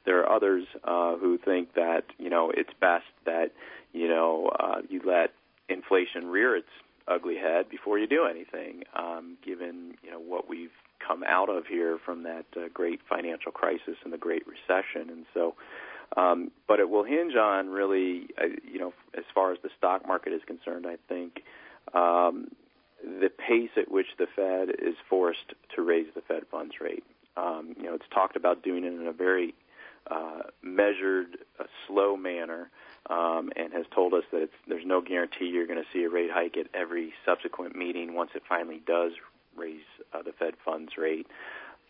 There 0.05 0.19
are 0.21 0.35
others 0.35 0.65
uh, 0.83 1.15
who 1.17 1.37
think 1.37 1.75
that 1.75 2.05
you 2.17 2.29
know 2.29 2.51
it's 2.55 2.73
best 2.79 3.05
that 3.25 3.51
you 3.93 4.07
know 4.07 4.51
uh, 4.59 4.81
you 4.89 5.01
let 5.05 5.33
inflation 5.69 6.27
rear 6.27 6.55
its 6.55 6.67
ugly 7.07 7.35
head 7.35 7.69
before 7.69 7.99
you 7.99 8.07
do 8.07 8.25
anything, 8.25 8.83
um, 8.95 9.37
given 9.45 9.95
you 10.03 10.11
know 10.11 10.19
what 10.19 10.49
we've 10.49 10.71
come 11.05 11.23
out 11.23 11.49
of 11.49 11.65
here 11.67 11.97
from 12.03 12.23
that 12.23 12.45
uh, 12.55 12.67
great 12.73 13.01
financial 13.09 13.51
crisis 13.51 13.95
and 14.03 14.13
the 14.13 14.17
Great 14.17 14.43
Recession, 14.47 15.09
and 15.09 15.25
so. 15.33 15.55
Um, 16.15 16.51
but 16.67 16.79
it 16.79 16.91
will 16.91 17.03
hinge 17.03 17.35
on 17.35 17.69
really, 17.69 18.27
uh, 18.39 18.45
you 18.71 18.77
know, 18.77 18.93
as 19.17 19.23
far 19.33 19.51
as 19.51 19.57
the 19.63 19.69
stock 19.79 20.07
market 20.07 20.31
is 20.31 20.41
concerned, 20.45 20.85
I 20.85 20.97
think 21.09 21.41
um, 21.95 22.49
the 23.03 23.29
pace 23.29 23.71
at 23.77 23.89
which 23.89 24.07
the 24.17 24.27
Fed 24.35 24.69
is 24.69 24.95
forced 25.09 25.53
to 25.75 25.81
raise 25.81 26.07
the 26.13 26.21
Fed 26.21 26.43
funds 26.51 26.75
rate. 26.79 27.03
Um, 27.35 27.75
you 27.77 27.85
know, 27.85 27.95
it's 27.95 28.05
talked 28.13 28.35
about 28.35 28.63
doing 28.63 28.83
it 28.83 28.93
in 28.93 29.07
a 29.07 29.11
very 29.11 29.55
uh, 30.09 30.41
measured, 30.61 31.37
uh, 31.59 31.63
slow 31.87 32.15
manner, 32.15 32.69
um, 33.09 33.51
and 33.55 33.73
has 33.73 33.85
told 33.93 34.13
us 34.13 34.23
that 34.31 34.49
there's 34.67 34.85
no 34.85 35.01
guarantee 35.01 35.45
you're 35.45 35.67
going 35.67 35.81
to 35.81 35.87
see 35.91 36.03
a 36.03 36.09
rate 36.09 36.31
hike 36.31 36.57
at 36.57 36.67
every 36.73 37.13
subsequent 37.25 37.75
meeting 37.75 38.13
once 38.13 38.31
it 38.35 38.43
finally 38.47 38.81
does 38.85 39.11
raise 39.55 39.81
uh, 40.13 40.21
the 40.21 40.31
Fed 40.31 40.55
funds 40.63 40.93
rate. 40.97 41.27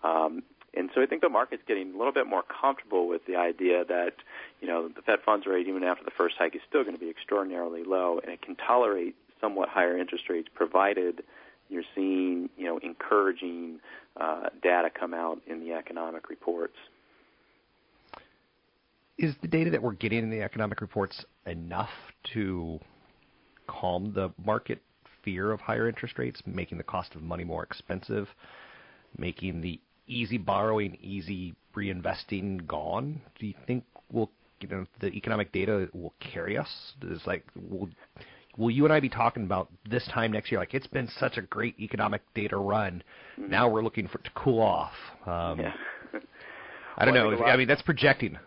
Um, 0.04 0.44
and 0.76 0.90
so 0.94 1.02
I 1.02 1.06
think 1.06 1.22
the 1.22 1.30
market's 1.30 1.64
getting 1.68 1.94
a 1.94 1.98
little 1.98 2.12
bit 2.12 2.26
more 2.26 2.44
comfortable 2.44 3.08
with 3.08 3.26
the 3.28 3.36
idea 3.36 3.86
that, 3.86 4.16
you 4.60 4.68
know, 4.68 4.88
the 4.88 5.02
Fed 5.02 5.20
funds 5.24 5.46
rate, 5.46 5.68
even 5.68 5.84
after 5.84 6.04
the 6.04 6.12
first 6.12 6.36
hike, 6.38 6.56
is 6.56 6.62
still 6.68 6.84
going 6.84 6.96
to 6.96 7.00
be 7.00 7.10
extraordinarily 7.10 7.84
low, 7.84 8.20
and 8.20 8.32
it 8.32 8.42
can 8.42 8.56
tolerate 8.56 9.16
somewhat 9.40 9.70
higher 9.70 9.98
interest 9.98 10.30
rates, 10.30 10.48
provided 10.54 11.24
you're 11.70 11.84
seeing, 11.96 12.50
you 12.58 12.66
know, 12.66 12.78
encouraging 12.80 13.80
uh, 14.20 14.50
data 14.62 14.90
come 14.90 15.14
out 15.14 15.42
in 15.48 15.60
the 15.60 15.74
economic 15.74 16.30
reports. 16.30 16.76
Is 19.18 19.36
the 19.42 19.48
data 19.48 19.70
that 19.70 19.82
we're 19.82 19.94
getting 19.94 20.20
in 20.20 20.30
the 20.30 20.42
economic 20.42 20.82
reports 20.82 21.24
enough 21.46 21.92
to 22.34 22.80
calm 23.68 24.12
the 24.14 24.32
market 24.44 24.82
fear 25.24 25.52
of 25.52 25.62
higher 25.62 25.88
interest 25.88 26.18
rates, 26.18 26.42
making 26.46 26.78
the 26.78 26.84
cost 26.84 27.16
of 27.16 27.22
money 27.22 27.44
more 27.44 27.64
expensive, 27.64 28.28
making 29.18 29.62
the 29.62 29.80
easy 30.08 30.38
borrowing, 30.38 30.98
easy 31.02 31.56
reinvesting 31.76 32.66
gone? 32.68 33.22
Do 33.40 33.48
you 33.48 33.54
think 33.66 33.84
we'll, 34.12 34.30
you 34.60 34.68
know 34.68 34.86
the 35.00 35.08
economic 35.08 35.52
data 35.52 35.90
will 35.94 36.14
carry 36.20 36.58
us? 36.58 36.94
Is 37.04 37.22
like 37.26 37.46
will 37.56 37.90
will 38.58 38.72
you 38.72 38.86
and 38.86 38.94
I 38.94 39.00
be 39.00 39.10
talking 39.10 39.44
about 39.44 39.70
this 39.90 40.08
time 40.14 40.32
next 40.32 40.52
year? 40.52 40.60
Like 40.60 40.74
it's 40.74 40.88
been 40.88 41.10
such 41.20 41.38
a 41.38 41.42
great 41.42 41.80
economic 41.80 42.22
data 42.34 42.58
run. 42.58 43.04
Mm-hmm. 43.40 43.52
Now 43.52 43.70
we're 43.70 43.84
looking 43.84 44.08
for 44.08 44.20
it 44.20 44.26
to 44.26 44.32
cool 44.36 44.62
off. 44.62 44.94
Um, 45.26 45.60
yeah. 45.60 45.74
I 46.98 47.06
don't 47.06 47.14
well, 47.14 47.32
know. 47.32 47.44
I, 47.44 47.54
I 47.54 47.58
mean, 47.58 47.68
that's 47.68 47.82
projecting. 47.82 48.38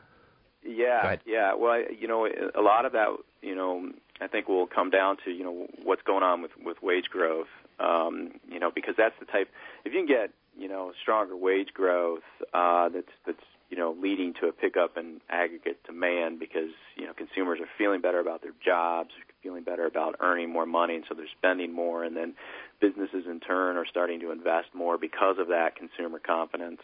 Yeah, 0.65 1.17
yeah. 1.27 1.55
Well, 1.55 1.81
you 1.97 2.09
know, 2.09 2.27
a 2.27 2.61
lot 2.61 2.85
of 2.85 2.93
that, 2.93 3.09
you 3.43 3.55
know, 3.55 3.91
I 4.21 4.29
think 4.29 4.49
will 4.49 4.67
come 4.67 4.91
down 4.91 5.17
to 5.25 5.31
you 5.31 5.45
know 5.45 5.67
what's 5.83 6.03
going 6.03 6.23
on 6.23 6.43
with 6.43 6.53
with 6.63 6.83
wage 6.83 7.07
growth. 7.11 7.49
Um, 7.79 8.33
you 8.51 8.59
know, 8.59 8.71
because 8.75 8.95
that's 8.97 9.15
the 9.21 9.27
type. 9.27 9.49
If 9.85 9.93
you 9.93 10.01
can 10.01 10.09
get 10.09 10.31
you 10.59 10.69
know 10.69 10.93
stronger 11.01 11.37
wage 11.37 11.69
growth, 11.75 12.23
uh, 12.55 12.89
that's 12.89 13.13
that's 13.27 13.45
you 13.71 13.77
know 13.77 13.95
leading 14.01 14.33
to 14.41 14.47
a 14.49 14.53
pickup 14.53 14.97
in 14.97 15.21
aggregate 15.29 15.83
demand 15.85 16.39
because 16.39 16.71
you 16.97 17.07
know 17.07 17.13
consumers 17.13 17.61
are 17.61 17.69
feeling 17.77 18.01
better 18.01 18.21
about 18.21 18.43
their 18.43 18.55
jobs, 18.65 19.11
feeling 19.43 19.63
better 19.63 19.87
about 19.87 20.17
earning 20.21 20.51
more 20.51 20.67
money, 20.67 20.95
and 20.95 21.05
so 21.09 21.15
they're 21.15 21.27
spending 21.37 21.73
more, 21.73 22.05
and 22.05 22.17
then 22.17 22.35
businesses 22.81 23.25
in 23.29 23.41
turn 23.41 23.77
are 23.77 23.87
starting 23.87 24.21
to 24.21 24.31
invest 24.31 24.69
more 24.75 24.97
because 24.97 25.37
of 25.39 25.49
that 25.49 25.77
consumer 25.77 26.19
confidence. 26.19 26.81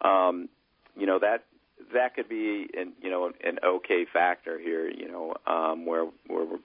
Um, 0.00 0.48
you 0.96 1.06
know 1.06 1.18
that 1.18 1.44
that 1.92 2.14
could 2.14 2.28
be 2.28 2.68
an 2.76 2.92
you 3.02 3.10
know 3.10 3.32
an 3.44 3.58
okay 3.64 4.06
factor 4.12 4.58
here. 4.58 4.88
You 4.88 5.08
know 5.08 5.34
um, 5.46 5.86
where 5.86 6.06
where 6.26 6.46
the 6.46 6.58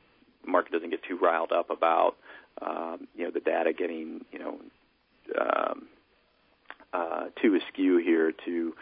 market 0.45 0.71
doesn't 0.71 0.89
get 0.89 1.01
too 1.03 1.17
riled 1.21 1.51
up 1.51 1.69
about 1.69 2.15
um, 2.61 3.07
you 3.15 3.23
know 3.23 3.31
the 3.31 3.39
data 3.39 3.73
getting 3.73 4.25
you 4.31 4.39
know 4.39 4.59
um, 5.39 5.87
uh, 6.93 7.25
too 7.41 7.57
askew 7.57 7.97
here 7.97 8.31
to 8.45 8.73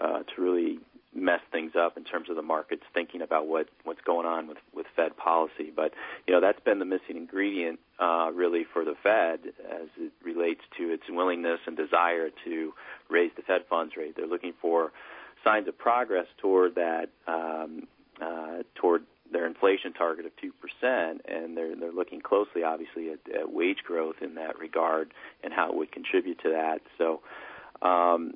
uh, 0.00 0.22
to 0.34 0.42
really 0.42 0.78
mess 1.14 1.40
things 1.52 1.72
up 1.78 1.96
in 1.96 2.02
terms 2.02 2.28
of 2.28 2.34
the 2.34 2.42
markets 2.42 2.82
thinking 2.92 3.22
about 3.22 3.46
what 3.46 3.68
what's 3.84 4.00
going 4.04 4.26
on 4.26 4.48
with 4.48 4.58
with 4.74 4.86
Fed 4.96 5.16
policy. 5.16 5.72
But 5.74 5.92
you 6.26 6.34
know 6.34 6.40
that's 6.40 6.60
been 6.60 6.78
the 6.78 6.84
missing 6.84 7.16
ingredient 7.16 7.78
uh, 8.00 8.30
really 8.34 8.64
for 8.72 8.84
the 8.84 8.94
Fed 9.02 9.40
as 9.70 9.88
it 9.96 10.12
relates 10.24 10.62
to 10.78 10.92
its 10.92 11.04
willingness 11.08 11.60
and 11.66 11.76
desire 11.76 12.30
to 12.44 12.72
raise 13.08 13.30
the 13.36 13.42
Fed 13.42 13.62
funds 13.70 13.94
rate. 13.96 14.14
They're 14.16 14.26
looking 14.26 14.54
for 14.60 14.92
signs 15.44 15.68
of 15.68 15.78
progress 15.78 16.26
toward 16.38 16.74
that 16.74 17.10
um, 17.28 17.86
uh, 18.20 18.62
toward 18.74 19.04
their 19.30 19.46
inflation 19.46 19.92
target 19.92 20.26
of 20.26 20.32
two 20.36 20.52
percent, 20.52 21.22
and 21.28 21.56
they're 21.56 21.76
they're 21.76 21.92
looking 21.92 22.20
closely, 22.20 22.64
obviously, 22.64 23.10
at, 23.10 23.18
at 23.34 23.52
wage 23.52 23.84
growth 23.86 24.16
in 24.22 24.34
that 24.34 24.58
regard 24.58 25.12
and 25.42 25.52
how 25.52 25.70
it 25.70 25.76
would 25.76 25.92
contribute 25.92 26.40
to 26.42 26.50
that. 26.50 26.80
So. 26.98 27.20
Um, 27.82 28.34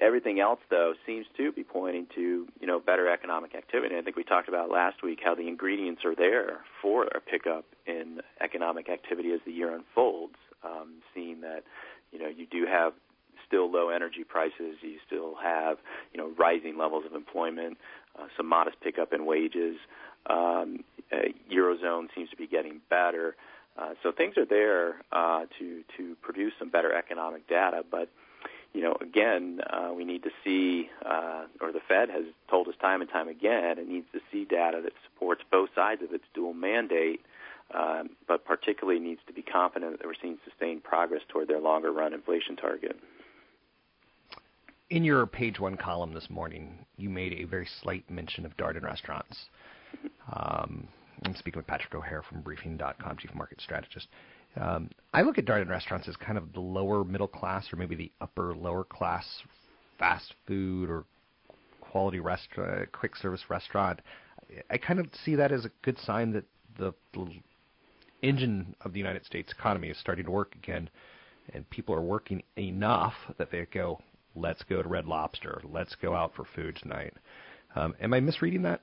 everything 0.00 0.40
else 0.40 0.58
though 0.68 0.94
seems 1.06 1.26
to 1.36 1.52
be 1.52 1.62
pointing 1.62 2.06
to 2.14 2.46
you 2.60 2.66
know 2.66 2.80
better 2.80 3.08
economic 3.08 3.54
activity. 3.54 3.96
I 3.96 4.02
think 4.02 4.16
we 4.16 4.24
talked 4.24 4.48
about 4.48 4.70
last 4.70 5.02
week 5.02 5.20
how 5.22 5.34
the 5.34 5.46
ingredients 5.46 6.02
are 6.04 6.14
there 6.14 6.60
for 6.82 7.04
a 7.04 7.20
pickup 7.20 7.64
in 7.86 8.20
economic 8.40 8.88
activity 8.88 9.32
as 9.32 9.40
the 9.46 9.52
year 9.52 9.72
unfolds. 9.72 10.34
Um, 10.64 10.94
seeing 11.14 11.40
that 11.42 11.62
you 12.10 12.18
know 12.18 12.28
you 12.28 12.46
do 12.46 12.66
have 12.66 12.94
still 13.50 13.70
low 13.70 13.88
energy 13.88 14.22
prices, 14.22 14.76
you 14.80 14.98
still 15.04 15.34
have 15.42 15.78
you 16.14 16.20
know 16.20 16.30
rising 16.38 16.78
levels 16.78 17.04
of 17.04 17.14
employment, 17.14 17.76
uh, 18.18 18.26
some 18.36 18.46
modest 18.46 18.80
pickup 18.80 19.12
in 19.12 19.26
wages. 19.26 19.76
Um, 20.26 20.84
uh, 21.12 21.16
Eurozone 21.52 22.06
seems 22.14 22.30
to 22.30 22.36
be 22.36 22.46
getting 22.46 22.80
better. 22.88 23.34
Uh, 23.76 23.94
so 24.02 24.12
things 24.12 24.36
are 24.36 24.44
there 24.44 25.02
uh, 25.10 25.46
to 25.58 25.82
to 25.96 26.14
produce 26.22 26.52
some 26.58 26.68
better 26.68 26.94
economic 26.94 27.48
data, 27.48 27.84
but 27.90 28.08
you 28.72 28.82
know, 28.82 28.96
again, 29.00 29.60
uh, 29.68 29.92
we 29.92 30.04
need 30.04 30.22
to 30.22 30.30
see, 30.44 30.88
uh, 31.04 31.46
or 31.60 31.72
the 31.72 31.80
Fed 31.88 32.08
has 32.08 32.24
told 32.48 32.68
us 32.68 32.74
time 32.80 33.00
and 33.00 33.10
time 33.10 33.28
again, 33.28 33.78
it 33.78 33.88
needs 33.88 34.06
to 34.12 34.20
see 34.30 34.44
data 34.44 34.80
that 34.84 34.92
supports 35.04 35.42
both 35.50 35.70
sides 35.74 36.02
of 36.02 36.12
its 36.12 36.24
dual 36.34 36.54
mandate, 36.54 37.20
um, 37.74 38.10
but 38.28 38.44
particularly 38.44 39.00
needs 39.00 39.20
to 39.26 39.32
be 39.32 39.42
confident 39.42 39.98
that 39.98 40.06
we're 40.06 40.14
seeing 40.22 40.38
sustained 40.48 40.84
progress 40.84 41.22
toward 41.28 41.48
their 41.48 41.60
longer 41.60 41.90
run 41.90 42.14
inflation 42.14 42.54
target. 42.54 42.96
In 44.90 45.04
your 45.04 45.24
page 45.24 45.60
one 45.60 45.76
column 45.76 46.12
this 46.12 46.28
morning, 46.28 46.84
you 46.96 47.08
made 47.08 47.32
a 47.34 47.44
very 47.44 47.68
slight 47.80 48.10
mention 48.10 48.44
of 48.44 48.56
Darden 48.56 48.82
restaurants. 48.82 49.36
Um, 50.32 50.86
I'm 51.24 51.34
speaking 51.34 51.58
with 51.58 51.66
Patrick 51.66 51.92
O'Hare 51.92 52.22
from 52.22 52.42
Briefing.com, 52.42 53.16
Chief 53.16 53.34
Market 53.34 53.60
Strategist. 53.60 54.06
Um, 54.56 54.88
I 55.12 55.22
look 55.22 55.38
at 55.38 55.44
Darden 55.44 55.68
restaurants 55.68 56.06
as 56.06 56.14
kind 56.14 56.38
of 56.38 56.52
the 56.52 56.60
lower 56.60 57.02
middle 57.02 57.26
class 57.26 57.66
or 57.72 57.76
maybe 57.76 57.96
the 57.96 58.12
upper 58.20 58.54
lower 58.54 58.84
class 58.84 59.24
fast 59.98 60.32
food 60.46 60.88
or 60.88 61.04
quality 61.80 62.20
restaurant, 62.20 62.92
quick 62.92 63.16
service 63.16 63.42
restaurant. 63.48 64.00
I 64.70 64.78
kind 64.78 65.00
of 65.00 65.06
see 65.24 65.34
that 65.34 65.50
as 65.50 65.64
a 65.64 65.70
good 65.82 65.98
sign 65.98 66.32
that 66.34 66.44
the, 66.78 66.94
the 67.12 67.26
engine 68.22 68.76
of 68.82 68.92
the 68.92 68.98
United 68.98 69.26
States 69.26 69.50
economy 69.50 69.88
is 69.88 69.98
starting 69.98 70.26
to 70.26 70.30
work 70.30 70.54
again, 70.54 70.88
and 71.52 71.68
people 71.70 71.96
are 71.96 72.02
working 72.02 72.44
enough 72.56 73.14
that 73.38 73.50
they 73.50 73.66
go, 73.72 74.00
let's 74.34 74.62
go 74.64 74.82
to 74.82 74.88
Red 74.88 75.06
Lobster, 75.06 75.60
let's 75.64 75.94
go 75.96 76.14
out 76.14 76.34
for 76.34 76.44
food 76.44 76.76
tonight. 76.76 77.14
Um, 77.74 77.94
am 78.00 78.14
I 78.14 78.20
misreading 78.20 78.62
that? 78.62 78.80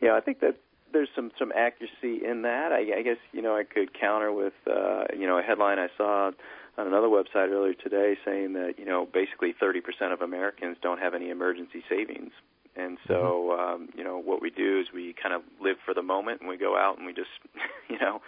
Yeah, 0.00 0.14
I 0.14 0.20
think 0.20 0.40
that 0.40 0.56
there's 0.92 1.08
some 1.14 1.30
some 1.38 1.52
accuracy 1.54 2.24
in 2.24 2.42
that. 2.42 2.72
I, 2.72 2.98
I 2.98 3.02
guess 3.02 3.18
you 3.32 3.42
know 3.42 3.56
I 3.56 3.64
could 3.64 3.98
counter 3.98 4.32
with 4.32 4.54
uh, 4.66 5.04
you 5.16 5.26
know 5.26 5.38
a 5.38 5.42
headline 5.42 5.78
I 5.78 5.88
saw 5.96 6.30
on 6.78 6.86
another 6.86 7.08
website 7.08 7.50
earlier 7.50 7.74
today 7.74 8.16
saying 8.24 8.54
that 8.54 8.74
you 8.78 8.84
know 8.84 9.06
basically 9.12 9.54
30% 9.60 10.12
of 10.12 10.20
Americans 10.22 10.76
don't 10.82 10.98
have 10.98 11.14
any 11.14 11.30
emergency 11.30 11.82
savings. 11.88 12.32
And 12.76 12.96
so, 13.08 13.50
mm-hmm. 13.50 13.60
um, 13.60 13.88
you 13.96 14.04
know, 14.04 14.18
what 14.18 14.40
we 14.40 14.50
do 14.50 14.78
is 14.78 14.86
we 14.94 15.12
kind 15.20 15.34
of 15.34 15.42
live 15.60 15.78
for 15.84 15.94
the 15.94 16.02
moment, 16.02 16.40
and 16.40 16.48
we 16.48 16.56
go 16.56 16.76
out 16.76 16.96
and 16.96 17.06
we 17.06 17.12
just, 17.12 17.30
you 17.88 17.98
know, 17.98 18.20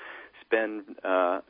spend, 0.51 0.97
uh, 1.05 1.41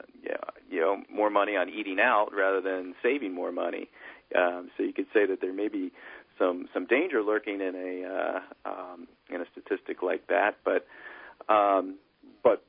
you 0.70 0.80
know, 0.80 1.02
more 1.12 1.30
money 1.30 1.56
on 1.56 1.68
eating 1.68 1.98
out 2.00 2.28
rather 2.36 2.60
than 2.60 2.94
saving 3.02 3.34
more 3.34 3.52
money. 3.52 3.88
Um, 4.36 4.70
so 4.76 4.82
you 4.82 4.92
could 4.92 5.06
say 5.12 5.26
that 5.26 5.40
there 5.40 5.52
may 5.52 5.68
be 5.68 5.90
some 6.38 6.68
some 6.72 6.86
danger 6.86 7.22
lurking 7.22 7.60
in 7.60 7.74
a 7.74 8.08
uh, 8.08 8.70
um, 8.70 9.08
in 9.28 9.40
a 9.40 9.44
statistic 9.52 10.02
like 10.02 10.26
that. 10.28 10.56
But 10.64 10.86
um, 11.52 11.96
but 12.44 12.62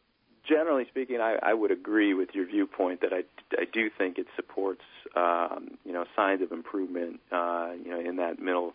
generally 0.47 0.85
speaking, 0.89 1.19
I, 1.21 1.37
I 1.41 1.53
would 1.53 1.71
agree 1.71 2.13
with 2.13 2.29
your 2.33 2.47
viewpoint 2.47 3.01
that 3.01 3.13
I, 3.13 3.23
I 3.59 3.65
do 3.71 3.89
think 3.95 4.17
it 4.17 4.27
supports 4.35 4.81
um, 5.15 5.77
you 5.85 5.93
know 5.93 6.05
signs 6.15 6.41
of 6.41 6.51
improvement 6.51 7.19
uh, 7.31 7.71
you 7.83 7.91
know 7.91 7.99
in 7.99 8.15
that 8.15 8.39
middle 8.39 8.73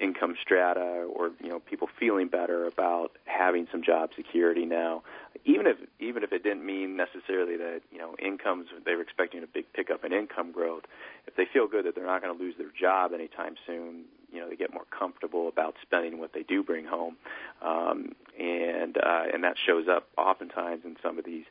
income 0.00 0.34
strata 0.40 1.06
or 1.14 1.30
you 1.42 1.48
know 1.48 1.60
people 1.60 1.88
feeling 1.98 2.28
better 2.28 2.66
about 2.66 3.12
having 3.24 3.66
some 3.70 3.82
job 3.82 4.10
security 4.16 4.64
now 4.64 5.02
even 5.44 5.66
if 5.66 5.76
even 5.98 6.22
if 6.22 6.32
it 6.32 6.42
didn't 6.42 6.64
mean 6.64 6.96
necessarily 6.96 7.56
that 7.56 7.80
you 7.92 7.98
know 7.98 8.14
incomes 8.18 8.66
they 8.84 8.94
were 8.94 9.02
expecting 9.02 9.42
a 9.42 9.46
big 9.46 9.64
pickup 9.72 10.04
in 10.04 10.12
income 10.12 10.52
growth 10.52 10.84
if 11.26 11.36
they 11.36 11.44
feel 11.52 11.68
good 11.68 11.84
that 11.84 11.94
they're 11.94 12.06
not 12.06 12.22
going 12.22 12.36
to 12.36 12.42
lose 12.42 12.54
their 12.58 12.72
job 12.78 13.12
anytime 13.12 13.54
soon 13.66 14.04
you 14.32 14.40
know 14.40 14.48
they 14.48 14.56
get 14.56 14.72
more 14.72 14.86
comfortable 14.96 15.48
about 15.48 15.74
spending 15.82 16.18
what 16.18 16.32
they 16.32 16.42
do 16.42 16.62
bring 16.62 16.84
home, 16.84 17.16
um, 17.62 18.12
and 18.38 18.96
uh, 18.96 19.24
and 19.32 19.44
that 19.44 19.56
shows 19.64 19.86
up 19.88 20.08
oftentimes 20.16 20.82
in 20.84 20.96
some 21.02 21.18
of 21.18 21.24
these 21.24 21.44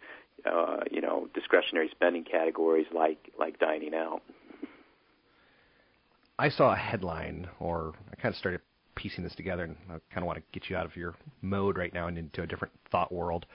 uh, 0.45 0.77
you 0.89 1.01
know 1.01 1.27
discretionary 1.33 1.89
spending 1.91 2.23
categories 2.23 2.87
like 2.93 3.31
like 3.37 3.59
dining 3.59 3.93
out. 3.93 4.21
I 6.39 6.49
saw 6.49 6.73
a 6.73 6.75
headline, 6.75 7.47
or 7.59 7.93
I 8.11 8.15
kind 8.15 8.33
of 8.33 8.39
started 8.39 8.61
piecing 8.95 9.23
this 9.23 9.35
together, 9.35 9.63
and 9.63 9.75
I 9.89 9.99
kind 10.11 10.23
of 10.23 10.25
want 10.25 10.37
to 10.37 10.43
get 10.51 10.69
you 10.69 10.75
out 10.75 10.85
of 10.85 10.95
your 10.95 11.13
mode 11.41 11.77
right 11.77 11.93
now 11.93 12.07
and 12.07 12.17
into 12.17 12.41
a 12.41 12.47
different 12.47 12.73
thought 12.91 13.11
world 13.11 13.45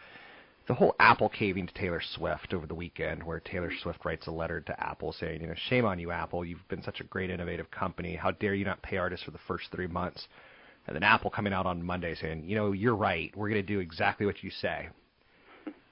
the 0.66 0.74
whole 0.74 0.94
Apple 0.98 1.28
caving 1.28 1.66
to 1.66 1.74
Taylor 1.74 2.00
Swift 2.14 2.54
over 2.54 2.66
the 2.66 2.74
weekend, 2.74 3.22
where 3.22 3.40
Taylor 3.40 3.70
Swift 3.82 4.04
writes 4.04 4.26
a 4.26 4.30
letter 4.30 4.60
to 4.62 4.80
Apple 4.82 5.12
saying, 5.12 5.42
you 5.42 5.46
know, 5.46 5.54
shame 5.68 5.84
on 5.84 5.98
you, 5.98 6.10
Apple. 6.10 6.44
You've 6.44 6.66
been 6.68 6.82
such 6.82 7.00
a 7.00 7.04
great 7.04 7.30
innovative 7.30 7.70
company. 7.70 8.16
How 8.16 8.30
dare 8.30 8.54
you 8.54 8.64
not 8.64 8.82
pay 8.82 8.96
artists 8.96 9.24
for 9.24 9.30
the 9.30 9.38
first 9.46 9.64
three 9.70 9.86
months? 9.86 10.26
And 10.86 10.94
then 10.94 11.02
Apple 11.02 11.30
coming 11.30 11.52
out 11.52 11.66
on 11.66 11.82
Monday 11.82 12.14
saying, 12.14 12.44
you 12.44 12.56
know, 12.56 12.72
you're 12.72 12.96
right. 12.96 13.30
We're 13.36 13.50
going 13.50 13.60
to 13.60 13.66
do 13.66 13.80
exactly 13.80 14.26
what 14.26 14.42
you 14.42 14.50
say. 14.50 14.88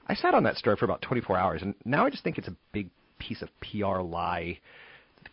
I 0.07 0.15
sat 0.15 0.35
on 0.35 0.43
that 0.45 0.57
story 0.57 0.77
for 0.77 0.85
about 0.85 1.03
24 1.03 1.37
hours, 1.37 1.63
and 1.63 1.75
now 1.85 2.07
I 2.07 2.11
just 2.11 2.25
think 2.25 2.39
it's 2.39 2.49
a 2.49 2.57
big 2.73 2.91
piece 3.19 3.43
of 3.43 3.49
PR 3.61 4.01
lie, 4.01 4.59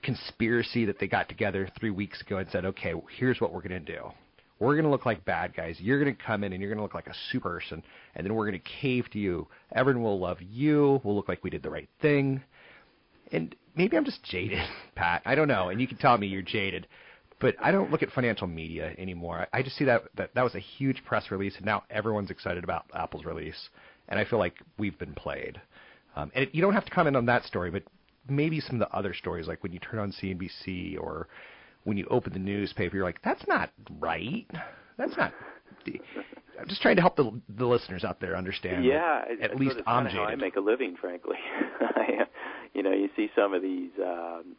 conspiracy 0.02 0.86
that 0.86 1.00
they 1.00 1.08
got 1.08 1.30
together 1.30 1.70
three 1.80 1.90
weeks 1.90 2.22
ago 2.22 2.38
and 2.38 2.50
said, 2.52 2.66
okay, 2.66 2.94
here's 3.18 3.40
what 3.42 3.54
we're 3.54 3.62
going 3.62 3.84
to 3.84 3.94
do 3.94 4.12
we're 4.60 4.74
going 4.74 4.86
to 4.86 4.92
look 4.92 5.06
like 5.06 5.24
bad 5.26 5.56
guys. 5.56 5.78
You're 5.80 6.04
going 6.04 6.16
to 6.16 6.22
come 6.22 6.44
in 6.44 6.52
and 6.52 6.62
you're 6.62 6.70
going 6.70 6.80
to 6.80 6.84
look 6.84 6.94
like 6.94 7.08
a 7.08 7.16
super 7.32 7.50
person, 7.50 7.82
and 8.16 8.26
then 8.26 8.36
we're 8.36 8.48
going 8.50 8.62
to 8.62 8.70
cave 8.82 9.06
to 9.14 9.20
you. 9.20 9.48
Everyone 9.74 10.04
will 10.04 10.20
love 10.20 10.38
you. 10.42 11.02
We'll 11.04 11.16
look 11.16 11.30
like 11.30 11.44
we 11.44 11.50
did 11.50 11.64
the 11.64 11.70
right 11.70 11.90
thing. 12.02 12.44
And 13.32 13.56
maybe 13.76 13.96
I'm 13.96 14.06
just 14.06 14.22
jaded, 14.24 14.60
Pat. 14.96 15.22
I 15.26 15.36
don't 15.36 15.48
know. 15.48 15.70
And 15.70 15.80
you 15.80 15.88
can 15.88 15.98
tell 15.98 16.18
me 16.18 16.28
you're 16.28 16.42
jaded, 16.42 16.88
but 17.40 17.56
I 17.62 17.72
don't 17.72 17.90
look 17.90 18.04
at 18.04 18.12
financial 18.12 18.48
media 18.48 18.94
anymore. 18.98 19.48
I 19.54 19.64
just 19.64 19.78
see 19.78 19.86
that 19.86 20.04
that, 20.18 20.36
that 20.36 20.44
was 20.44 20.56
a 20.56 20.60
huge 20.60 21.04
press 21.06 21.32
release, 21.32 21.56
and 21.56 21.66
now 21.66 21.84
everyone's 21.90 22.32
excited 22.32 22.64
about 22.64 22.86
Apple's 22.94 23.26
release, 23.26 23.70
and 24.10 24.20
I 24.20 24.26
feel 24.26 24.40
like 24.40 24.56
we've 24.78 24.98
been 25.00 25.14
played. 25.14 25.62
Um, 26.16 26.32
and 26.36 26.44
it, 26.46 26.54
you 26.54 26.62
don't 26.62 26.74
have 26.74 26.86
to 26.86 26.92
comment 26.92 27.16
on 27.16 27.28
that 27.28 27.46
story, 27.46 27.72
but 27.72 27.84
maybe 28.30 28.60
some 28.60 28.82
of 28.82 28.90
the 28.90 28.96
other 28.96 29.14
stories, 29.14 29.48
like 29.48 29.64
when 29.64 29.72
you 29.72 29.80
turn 29.80 30.00
on 30.00 30.12
CNBC 30.12 31.00
or 31.00 31.28
when 31.84 31.98
you 31.98 32.06
open 32.10 32.34
the 32.34 32.40
newspaper, 32.40 32.96
you're 32.96 33.06
like, 33.06 33.22
that's 33.24 33.48
not 33.48 33.72
right. 34.00 34.48
That's 34.98 35.16
not. 35.18 35.34
I'm 35.88 36.68
just 36.68 36.82
trying 36.82 36.98
to 36.98 37.02
help 37.02 37.16
the 37.16 37.32
the 37.58 37.66
listeners 37.66 38.04
out 38.04 38.20
there 38.20 38.36
understand. 38.36 38.84
Yeah, 38.84 39.24
at 39.42 39.56
least 39.56 39.78
I'm 39.88 40.06
jaded. 40.06 40.20
How 40.20 40.26
I 40.26 40.36
make 40.36 40.56
a 40.58 40.60
living, 40.60 40.98
frankly. 41.00 41.38
you 42.74 42.84
know, 42.84 42.92
you 42.92 43.10
see 43.16 43.30
some 43.36 43.54
of 43.54 43.62
these 43.62 43.92
um, 44.04 44.56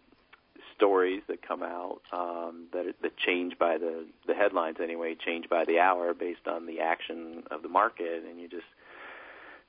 stories 0.77 1.23
that 1.29 1.47
come 1.47 1.63
out 1.63 2.01
um, 2.13 2.67
that 2.73 2.95
that 3.03 3.17
change 3.19 3.59
by 3.59 3.77
the 3.77 4.07
the 4.27 4.35
headlines 4.35 4.79
anyway, 4.83 5.15
change 5.15 5.49
by 5.49 5.65
the 5.67 5.79
hour 5.79 6.15
based 6.15 6.47
on 6.47 6.67
the 6.67 6.81
action 6.81 7.43
of 7.51 7.63
the 7.63 7.69
market, 7.69 8.25
and 8.29 8.41
you 8.41 8.49
just 8.49 8.65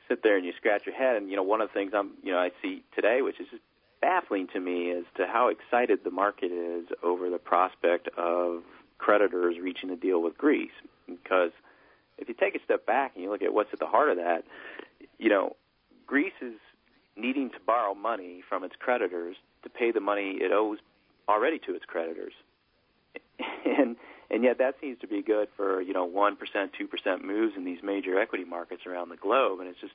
sit 0.08 0.24
there 0.24 0.38
and 0.38 0.46
you 0.46 0.54
scratch 0.58 0.86
your 0.86 0.96
head. 0.96 1.18
And 1.18 1.30
you 1.30 1.36
know, 1.36 1.44
one 1.44 1.60
of 1.62 1.68
the 1.70 1.74
things 1.74 1.92
I'm 1.94 2.12
you 2.24 2.32
know 2.32 2.40
I 2.40 2.52
see 2.62 2.84
today, 2.96 3.22
which 3.22 3.40
is 3.40 3.48
just 3.52 3.64
baffling 4.02 4.48
to 4.54 4.60
me 4.60 4.92
as 4.92 5.04
to 5.16 5.28
how 5.28 5.48
excited 5.48 6.00
the 6.04 6.12
market 6.12 6.52
is 6.52 6.88
over 7.04 7.30
the 7.30 7.38
prospect 7.38 8.10
of 8.18 8.64
creditors 8.98 9.56
reaching 9.62 9.90
a 9.90 9.96
deal 9.96 10.22
with 10.22 10.38
Greece. 10.38 10.72
Because 11.08 11.52
if 12.18 12.28
you 12.28 12.34
take 12.34 12.56
a 12.56 12.64
step 12.64 12.86
back 12.86 13.14
and 13.16 13.24
you 13.24 13.30
look 13.30 13.42
at 13.42 13.54
what's 13.54 13.74
at 13.74 13.80
the 13.80 13.88
heart 13.88 14.10
of 14.10 14.18
that, 14.18 14.44
you 15.18 15.30
know, 15.30 15.56
Greece 16.08 16.34
is 16.42 16.56
needing 17.16 17.50
to 17.52 17.58
borrow 17.66 17.94
money 17.94 18.44
from 18.48 18.64
its 18.64 18.76
creditors 18.78 19.36
to 19.64 19.70
pay 19.70 19.92
the 19.92 20.00
money 20.00 20.38
it 20.42 20.52
owes 20.52 20.80
already 21.30 21.60
to 21.60 21.76
its 21.76 21.86
creditors. 21.86 22.34
and 23.66 23.96
and 24.30 24.46
yet 24.46 24.60
that 24.60 24.76
seems 24.80 24.98
to 25.00 25.08
be 25.08 25.22
good 25.22 25.50
for, 25.58 25.82
you 25.82 25.92
know, 25.94 26.08
1%, 26.08 26.38
2% 26.38 27.22
moves 27.22 27.54
in 27.58 27.66
these 27.66 27.80
major 27.84 28.18
equity 28.18 28.46
markets 28.46 28.84
around 28.86 29.10
the 29.10 29.18
globe 29.18 29.60
and 29.60 29.68
it's 29.68 29.82
just 29.82 29.94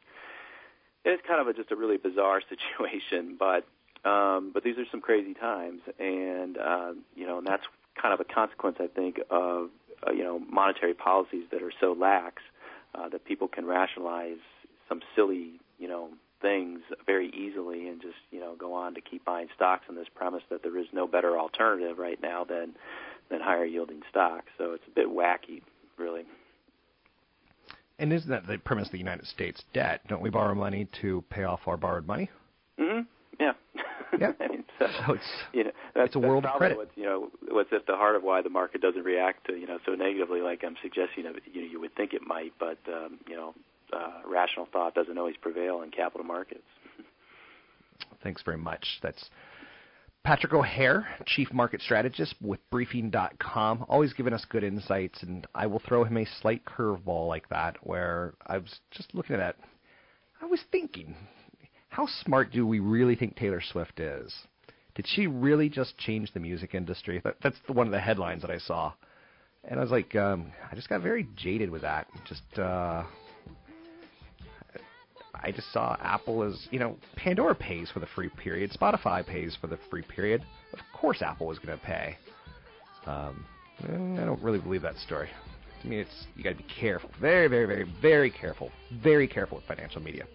it's 1.07 1.23
kind 1.27 1.41
of 1.41 1.47
a, 1.47 1.55
just 1.55 1.71
a 1.71 1.77
really 1.77 1.97
bizarre 1.97 2.43
situation, 2.49 3.37
but 3.39 3.67
um, 4.07 4.53
but 4.55 4.63
these 4.63 4.79
are 4.79 4.85
some 4.91 5.01
crazy 5.01 5.35
times, 5.35 5.81
and 5.99 6.57
uh, 6.57 6.93
you 7.17 7.27
know, 7.27 7.39
and 7.39 7.47
that's 7.47 7.65
kind 8.01 8.15
of 8.15 8.21
a 8.21 8.25
consequence, 8.25 8.77
I 8.79 8.87
think, 8.87 9.19
of 9.31 9.71
uh, 10.07 10.13
you 10.13 10.23
know 10.23 10.39
monetary 10.39 10.95
policies 10.95 11.45
that 11.51 11.63
are 11.63 11.73
so 11.81 11.93
lax 11.99 12.43
uh, 12.95 13.09
that 13.09 13.25
people 13.25 13.49
can 13.49 13.67
rationalize 13.67 14.39
some 14.89 15.01
silly, 15.17 15.55
you 15.79 15.89
know, 15.89 16.11
things 16.41 16.81
very 17.05 17.31
easily 17.31 17.89
and 17.89 18.01
just 18.01 18.15
you 18.31 18.39
know 18.39 18.55
go 18.57 18.75
on 18.75 18.95
to 18.95 19.01
keep 19.01 19.25
buying 19.25 19.49
stocks 19.57 19.87
on 19.89 19.97
this 19.97 20.07
premise 20.15 20.43
that 20.51 20.63
there 20.63 20.79
is 20.79 20.87
no 20.93 21.09
better 21.09 21.37
alternative 21.37 21.99
right 21.99 22.23
now 22.23 22.45
than 22.45 22.75
than 23.29 23.41
higher 23.41 23.65
yielding 23.65 24.03
stocks. 24.09 24.47
So 24.57 24.73
it's 24.73 24.85
a 24.87 24.95
bit 24.95 25.09
wacky, 25.09 25.63
really. 25.99 26.23
And 27.99 28.13
isn't 28.13 28.31
that 28.31 28.47
the 28.47 28.59
premise 28.59 28.87
of 28.87 28.93
the 28.93 28.99
United 28.99 29.27
States 29.27 29.65
debt? 29.73 30.03
Don't 30.07 30.23
we 30.23 30.31
borrow 30.31 30.55
money 30.55 30.87
to 31.01 31.25
pay 31.29 31.43
off 31.43 31.61
our 31.67 31.77
borrowed 31.77 32.07
money? 32.07 32.31
hmm 32.79 33.01
Yeah. 34.21 34.33
I 34.41 34.49
mean, 34.49 34.65
so, 34.79 34.87
So 35.07 35.13
it's 35.15 35.25
you 35.53 35.65
know, 35.65 35.71
that's, 35.95 36.07
it's 36.09 36.17
a 36.17 36.19
that's 36.19 36.29
world 36.29 36.45
of 36.45 36.51
probably 36.51 36.59
credit. 36.59 36.79
What's, 36.79 36.97
you 36.97 37.05
know, 37.05 37.29
what's 37.51 37.73
at 37.73 37.87
the 37.87 37.97
heart 37.97 38.17
of 38.17 38.23
why 38.23 38.43
the 38.43 38.51
market 38.51 38.81
doesn't 38.81 39.05
react, 39.05 39.47
to, 39.47 39.55
you 39.55 39.67
know, 39.67 39.79
so 39.85 39.93
negatively, 39.93 40.41
like 40.41 40.63
I'm 40.65 40.77
suggesting. 40.83 41.25
You 41.25 41.63
know, 41.63 41.69
you 41.69 41.81
would 41.81 41.95
think 41.95 42.13
it 42.13 42.23
might, 42.27 42.53
but 42.59 42.79
um, 42.89 43.19
you 43.29 43.37
know, 43.37 43.55
uh, 43.93 44.21
rational 44.27 44.69
thought 44.73 44.95
doesn't 44.95 45.19
always 45.19 45.37
prevail 45.37 45.83
in 45.83 45.91
capital 45.91 46.27
markets. 46.27 46.65
Thanks 48.23 48.43
very 48.43 48.59
much. 48.59 48.87
That's 49.03 49.31
Patrick 50.27 50.53
O'Hare, 50.53 51.07
Chief 51.25 51.53
Market 51.53 51.81
Strategist 51.81 52.35
with 52.41 52.59
Briefing.com, 52.71 53.87
always 53.89 54.13
giving 54.13 54.33
us 54.33 54.45
good 54.49 54.65
insights, 54.65 55.23
and 55.23 55.47
I 55.55 55.67
will 55.67 55.81
throw 55.87 56.03
him 56.03 56.17
a 56.17 56.27
slight 56.43 56.65
curveball 56.65 57.29
like 57.29 57.49
that, 57.51 57.77
where 57.87 58.35
I 58.45 58.59
was 58.59 58.81
just 58.91 59.15
looking 59.15 59.37
at 59.37 59.39
that. 59.39 59.57
I 60.43 60.47
was 60.47 60.61
thinking, 60.73 61.15
how 61.97 62.07
smart 62.25 62.53
do 62.53 62.67
we 62.67 62.79
really 62.79 63.17
think 63.17 63.37
Taylor 63.37 63.63
Swift 63.63 64.01
is? 64.01 64.31
Did 64.97 65.07
she 65.09 65.27
really 65.27 65.71
just 65.71 65.97
change 65.97 66.31
the 66.35 66.41
music 66.41 66.75
industry? 66.75 67.23
That, 67.25 67.37
that's 67.43 67.57
the, 67.67 67.73
one 67.73 67.87
of 67.87 67.91
the 67.91 67.99
headlines 67.99 68.43
that 68.43 68.51
I 68.51 68.59
saw. 68.59 68.93
And 69.65 69.81
I 69.81 69.83
was 69.83 69.91
like, 69.91 70.15
um, 70.15 70.53
I 70.71 70.75
just 70.75 70.91
got 70.91 71.01
very 71.01 71.27
jaded 71.37 71.71
with 71.71 71.81
that. 71.81 72.07
Just, 72.29 72.43
uh, 72.59 73.03
I 75.35 75.51
just 75.53 75.73
saw 75.73 75.97
Apple 76.03 76.43
as, 76.43 76.69
you 76.71 76.79
know, 76.79 76.99
Pandora 77.17 77.55
pays 77.55 77.91
for 77.91 78.01
the 78.01 78.09
free 78.15 78.29
period, 78.29 78.73
Spotify 78.79 79.27
pays 79.27 79.57
for 79.59 79.67
the 79.67 79.79
free 79.89 80.03
period. 80.03 80.43
Of 80.75 80.81
course, 80.95 81.23
Apple 81.23 81.47
was 81.47 81.59
going 81.59 81.79
to 81.79 81.83
pay. 81.83 82.19
Um, 83.07 83.43
I 83.83 84.25
don't 84.25 84.43
really 84.43 84.61
believe 84.61 84.83
that 84.83 84.99
story. 84.99 85.31
To 85.81 85.89
me, 85.89 86.01
it's 86.01 86.27
you 86.37 86.45
got 86.45 86.51
to 86.51 86.57
be 86.57 86.67
careful, 86.79 87.09
very, 87.19 87.49
very, 87.49 87.65
very, 87.65 87.91
very 88.03 88.31
careful, 88.31 88.71
very 89.03 89.27
careful 89.27 89.57
with 89.57 89.67
financial 89.67 90.03
media. 90.03 90.27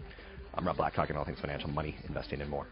I'm 0.54 0.66
Rob 0.66 0.76
Black, 0.76 0.94
talking 0.94 1.16
all 1.16 1.24
things 1.24 1.40
financial, 1.40 1.70
money, 1.70 1.96
investing, 2.08 2.40
and 2.40 2.50
more. 2.50 2.66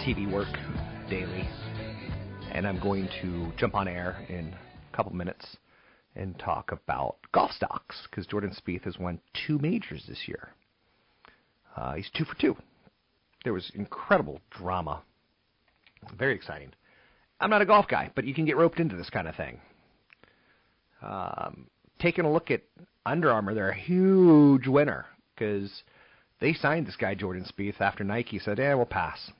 TV 0.00 0.30
work 0.32 0.48
daily, 1.10 1.46
and 2.52 2.66
I'm 2.66 2.80
going 2.80 3.06
to 3.20 3.52
jump 3.58 3.74
on 3.74 3.86
air 3.86 4.24
in 4.30 4.54
a 4.54 4.96
couple 4.96 5.12
minutes 5.12 5.58
and 6.16 6.38
talk 6.38 6.72
about 6.72 7.16
golf 7.32 7.50
stocks 7.50 8.08
because 8.08 8.26
Jordan 8.26 8.50
Spieth 8.50 8.84
has 8.84 8.98
won 8.98 9.20
two 9.46 9.58
majors 9.58 10.04
this 10.08 10.22
year. 10.26 10.54
Uh, 11.76 11.94
he's 11.94 12.08
two 12.16 12.24
for 12.24 12.34
two. 12.40 12.56
There 13.44 13.52
was 13.52 13.70
incredible 13.74 14.40
drama. 14.50 15.02
Very 16.16 16.34
exciting. 16.34 16.72
I'm 17.38 17.50
not 17.50 17.60
a 17.60 17.66
golf 17.66 17.86
guy, 17.86 18.10
but 18.14 18.24
you 18.24 18.32
can 18.32 18.46
get 18.46 18.56
roped 18.56 18.80
into 18.80 18.96
this 18.96 19.10
kind 19.10 19.28
of 19.28 19.36
thing. 19.36 19.60
Um, 21.02 21.66
taking 21.98 22.24
a 22.24 22.32
look 22.32 22.50
at 22.50 22.62
Under 23.04 23.30
Armour, 23.30 23.52
they're 23.52 23.68
a 23.68 23.78
huge 23.78 24.66
winner 24.66 25.04
because 25.34 25.82
they 26.40 26.54
signed 26.54 26.86
this 26.86 26.96
guy 26.96 27.14
Jordan 27.14 27.44
Spieth 27.44 27.82
after 27.82 28.02
Nike 28.02 28.38
said, 28.38 28.58
"Yeah, 28.58 28.74
we'll 28.74 28.86
pass." 28.86 29.30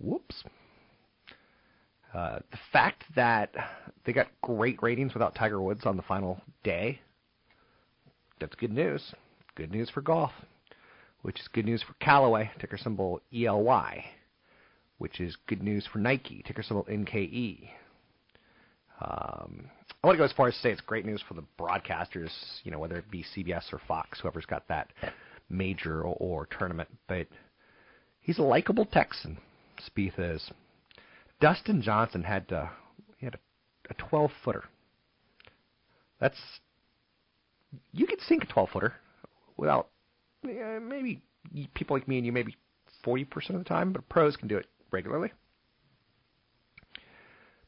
Whoops. 0.00 0.44
Uh, 2.12 2.38
the 2.50 2.58
fact 2.72 3.04
that 3.16 3.50
they 4.04 4.12
got 4.12 4.28
great 4.42 4.82
ratings 4.82 5.14
without 5.14 5.34
Tiger 5.34 5.60
Woods 5.60 5.84
on 5.84 5.96
the 5.96 6.02
final 6.02 6.40
day, 6.62 7.00
that's 8.40 8.54
good 8.54 8.72
news. 8.72 9.14
Good 9.56 9.72
news 9.72 9.90
for 9.90 10.00
golf, 10.00 10.32
which 11.22 11.40
is 11.40 11.48
good 11.48 11.64
news 11.64 11.82
for 11.82 11.94
Callaway, 11.94 12.50
ticker 12.60 12.78
symbol 12.78 13.20
ELY 13.32 14.04
which 14.98 15.20
is 15.20 15.36
good 15.46 15.62
news 15.62 15.86
for 15.92 15.98
Nike, 15.98 16.42
ticker 16.46 16.62
symbol 16.62 16.84
NKE. 16.84 17.68
Um, 19.00 19.68
I 20.02 20.06
want 20.06 20.14
to 20.14 20.18
go 20.18 20.24
as 20.24 20.32
far 20.32 20.48
as 20.48 20.54
to 20.54 20.60
say 20.60 20.70
it's 20.70 20.80
great 20.80 21.04
news 21.04 21.22
for 21.26 21.34
the 21.34 21.44
broadcasters, 21.58 22.30
you 22.62 22.70
know, 22.70 22.78
whether 22.78 22.96
it 22.96 23.10
be 23.10 23.24
CBS 23.36 23.72
or 23.72 23.80
Fox, 23.86 24.20
whoever's 24.20 24.46
got 24.46 24.66
that 24.68 24.92
major 25.50 26.02
or, 26.02 26.16
or 26.20 26.46
tournament. 26.46 26.88
But 27.08 27.26
he's 28.20 28.38
a 28.38 28.42
likable 28.42 28.86
Texan, 28.86 29.38
Spieth 29.88 30.18
is. 30.18 30.50
Dustin 31.40 31.82
Johnson 31.82 32.22
had 32.22 32.48
to, 32.48 32.70
he 33.18 33.26
had 33.26 33.34
a, 33.34 33.38
a 33.90 33.94
12 33.94 34.30
footer. 34.44 34.64
That's 36.20 36.38
you 37.92 38.06
could 38.06 38.20
sink 38.20 38.44
a 38.44 38.46
12 38.46 38.70
footer 38.70 38.94
without 39.56 39.88
yeah, 40.46 40.78
maybe 40.78 41.22
people 41.74 41.96
like 41.96 42.06
me 42.06 42.18
and 42.18 42.26
you 42.26 42.32
maybe 42.32 42.56
40% 43.04 43.50
of 43.50 43.58
the 43.58 43.64
time, 43.64 43.92
but 43.92 44.08
pros 44.08 44.36
can 44.36 44.48
do 44.48 44.56
it 44.56 44.66
regularly. 44.90 45.32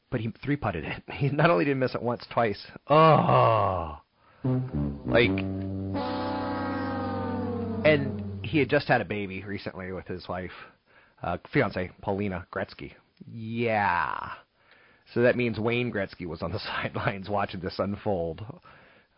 But 0.09 0.21
he 0.21 0.31
three 0.43 0.55
putted 0.55 0.85
it. 0.85 1.03
He 1.13 1.29
not 1.29 1.49
only 1.49 1.65
didn't 1.65 1.79
miss 1.79 1.95
it 1.95 2.01
once, 2.01 2.25
twice. 2.31 2.65
Oh, 2.87 3.99
like, 5.05 5.29
and 7.85 8.23
he 8.45 8.59
had 8.59 8.69
just 8.69 8.87
had 8.87 9.01
a 9.01 9.05
baby 9.05 9.43
recently 9.43 9.91
with 9.91 10.07
his 10.07 10.27
wife, 10.27 10.51
uh, 11.23 11.37
fiance 11.51 11.91
Paulina 12.01 12.45
Gretzky. 12.53 12.93
Yeah, 13.31 14.31
so 15.13 15.21
that 15.21 15.35
means 15.37 15.59
Wayne 15.59 15.91
Gretzky 15.91 16.25
was 16.25 16.41
on 16.41 16.51
the 16.51 16.59
sidelines 16.83 17.29
watching 17.29 17.59
this 17.59 17.79
unfold 17.79 18.43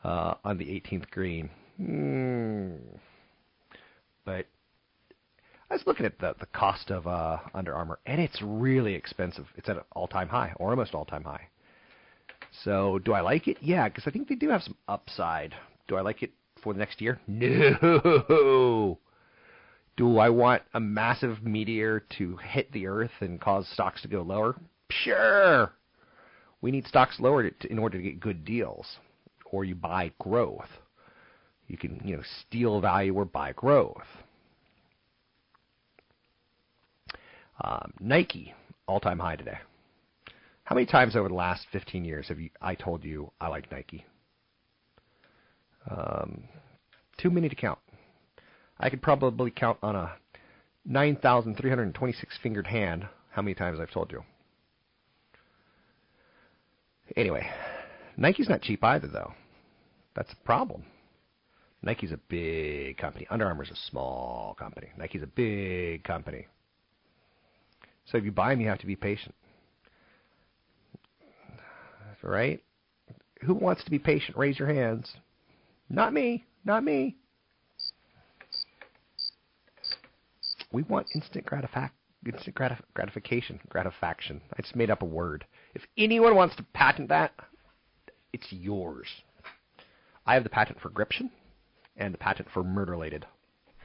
uh, 0.03 0.35
on 0.43 0.57
the 0.57 0.65
18th 0.65 1.09
green. 1.09 1.49
Mm. 1.81 2.77
But 4.25 4.45
I 5.69 5.73
was 5.73 5.83
looking 5.87 6.05
at 6.05 6.19
the 6.19 6.35
the 6.39 6.45
cost 6.47 6.91
of 6.91 7.07
uh, 7.07 7.37
Under 7.53 7.73
Armour, 7.73 7.99
and 8.05 8.19
it's 8.19 8.41
really 8.41 8.93
expensive. 8.93 9.45
It's 9.55 9.69
at 9.69 9.77
an 9.77 9.83
all-time 9.93 10.27
high, 10.27 10.53
or 10.57 10.71
almost 10.71 10.93
all-time 10.93 11.23
high. 11.23 11.47
So, 12.63 12.99
do 12.99 13.13
I 13.13 13.21
like 13.21 13.47
it? 13.47 13.57
Yeah, 13.61 13.87
because 13.87 14.05
I 14.07 14.11
think 14.11 14.27
they 14.27 14.35
do 14.35 14.49
have 14.49 14.63
some 14.63 14.75
upside. 14.87 15.53
Do 15.87 15.95
I 15.95 16.01
like 16.01 16.23
it 16.23 16.31
for 16.61 16.73
the 16.73 16.79
next 16.79 17.01
year? 17.01 17.19
No. 17.27 18.99
Do 19.99 20.17
I 20.17 20.29
want 20.29 20.63
a 20.73 20.79
massive 20.79 21.43
meteor 21.43 22.05
to 22.17 22.37
hit 22.37 22.71
the 22.71 22.87
Earth 22.87 23.11
and 23.19 23.39
cause 23.39 23.67
stocks 23.67 24.01
to 24.03 24.07
go 24.07 24.21
lower? 24.21 24.55
Sure. 24.89 25.73
We 26.61 26.71
need 26.71 26.87
stocks 26.87 27.19
lower 27.19 27.51
in 27.69 27.77
order 27.77 27.97
to 27.97 28.03
get 28.03 28.21
good 28.21 28.45
deals, 28.45 28.87
or 29.51 29.65
you 29.65 29.75
buy 29.75 30.13
growth. 30.17 30.69
You 31.67 31.77
can, 31.77 31.99
you 32.05 32.15
know, 32.15 32.23
steal 32.39 32.79
value 32.79 33.13
or 33.13 33.25
buy 33.25 33.51
growth. 33.51 34.07
Um, 37.61 37.91
Nike, 37.99 38.53
all-time 38.87 39.19
high 39.19 39.35
today. 39.35 39.57
How 40.63 40.75
many 40.75 40.85
times 40.85 41.17
over 41.17 41.27
the 41.27 41.35
last 41.35 41.65
15 41.73 42.05
years 42.05 42.29
have 42.29 42.39
you, 42.39 42.51
I 42.61 42.73
told 42.73 43.03
you 43.03 43.33
I 43.41 43.49
like 43.49 43.69
Nike? 43.69 44.05
Um, 45.91 46.45
too 47.17 47.29
many 47.29 47.49
to 47.49 47.55
count. 47.55 47.79
I 48.79 48.89
could 48.89 49.01
probably 49.01 49.51
count 49.51 49.77
on 49.83 49.95
a 49.95 50.13
9,326 50.85 52.39
fingered 52.41 52.67
hand 52.67 53.07
how 53.31 53.41
many 53.41 53.53
times 53.53 53.79
I've 53.79 53.91
told 53.91 54.11
you. 54.11 54.23
Anyway, 57.15 57.47
Nike's 58.17 58.49
not 58.49 58.61
cheap 58.61 58.83
either, 58.83 59.07
though. 59.07 59.33
That's 60.15 60.31
a 60.31 60.45
problem. 60.45 60.83
Nike's 61.81 62.11
a 62.11 62.19
big 62.27 62.97
company. 62.97 63.25
Under 63.29 63.45
Armour's 63.45 63.71
a 63.71 63.75
small 63.89 64.55
company. 64.59 64.89
Nike's 64.97 65.23
a 65.23 65.27
big 65.27 66.03
company. 66.03 66.47
So 68.05 68.17
if 68.17 68.25
you 68.25 68.31
buy 68.31 68.51
them, 68.51 68.61
you 68.61 68.67
have 68.67 68.79
to 68.79 68.87
be 68.87 68.95
patient. 68.95 69.35
Right? 72.21 72.61
Who 73.41 73.53
wants 73.53 73.83
to 73.85 73.91
be 73.91 73.99
patient? 73.99 74.37
Raise 74.37 74.59
your 74.59 74.67
hands. 74.67 75.09
Not 75.89 76.13
me. 76.13 76.43
Not 76.65 76.83
me. 76.83 77.15
We 80.71 80.83
want 80.83 81.07
instant 81.15 81.45
gratific- 81.45 81.91
instant 82.25 82.55
gratif- 82.55 82.83
gratification, 82.93 83.59
gratification. 83.69 84.41
I 84.57 84.61
just 84.61 84.75
made 84.75 84.91
up 84.91 85.01
a 85.01 85.05
word. 85.05 85.45
If 85.73 85.81
anyone 85.97 86.35
wants 86.35 86.55
to 86.57 86.63
patent 86.73 87.09
that, 87.09 87.33
it's 88.33 88.51
yours. 88.51 89.07
I 90.25 90.35
have 90.35 90.43
the 90.43 90.49
patent 90.49 90.79
for 90.79 90.89
gription 90.89 91.31
and 91.97 92.13
the 92.13 92.17
patent 92.17 92.49
for 92.53 92.63
murderlated. 92.63 93.23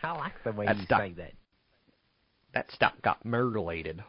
I 0.03 0.13
like 0.13 0.35
the 0.45 0.53
way 0.53 0.67
That's 0.67 0.81
you 0.81 0.87
duck. 0.87 1.01
say 1.01 1.13
that. 1.15 1.33
That 2.53 2.71
stock 2.71 3.01
got 3.03 3.25
murderlated. 3.25 4.01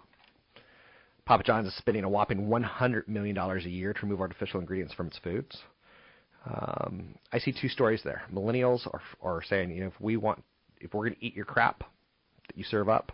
Papa 1.25 1.43
John's 1.43 1.67
is 1.67 1.75
spending 1.77 2.03
a 2.03 2.09
whopping 2.09 2.47
$100 2.47 3.07
million 3.07 3.37
a 3.37 3.57
year 3.61 3.93
to 3.93 4.01
remove 4.03 4.21
artificial 4.21 4.59
ingredients 4.59 4.93
from 4.93 5.07
its 5.07 5.17
foods. 5.19 5.57
Um, 6.45 7.15
I 7.31 7.39
see 7.39 7.51
two 7.59 7.69
stories 7.69 8.01
there. 8.03 8.21
Millennials 8.31 8.85
are, 8.93 9.01
are 9.21 9.41
saying, 9.43 9.71
you 9.71 9.81
know, 9.81 9.87
if 9.87 9.99
we 9.99 10.17
want, 10.17 10.43
if 10.79 10.93
we're 10.93 11.05
going 11.05 11.15
to 11.15 11.25
eat 11.25 11.35
your 11.35 11.45
crap 11.45 11.83
that 12.47 12.57
you 12.57 12.63
serve 12.63 12.89
up, 12.89 13.11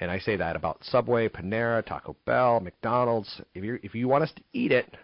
and 0.00 0.10
I 0.10 0.18
say 0.18 0.36
that 0.36 0.56
about 0.56 0.84
Subway, 0.84 1.28
Panera, 1.28 1.84
Taco 1.84 2.16
Bell, 2.24 2.60
McDonald's. 2.60 3.40
If 3.54 3.62
you 3.62 3.78
if 3.82 3.94
you 3.94 4.08
want 4.08 4.24
us 4.24 4.32
to 4.36 4.42
eat 4.52 4.72
it, 4.72 4.96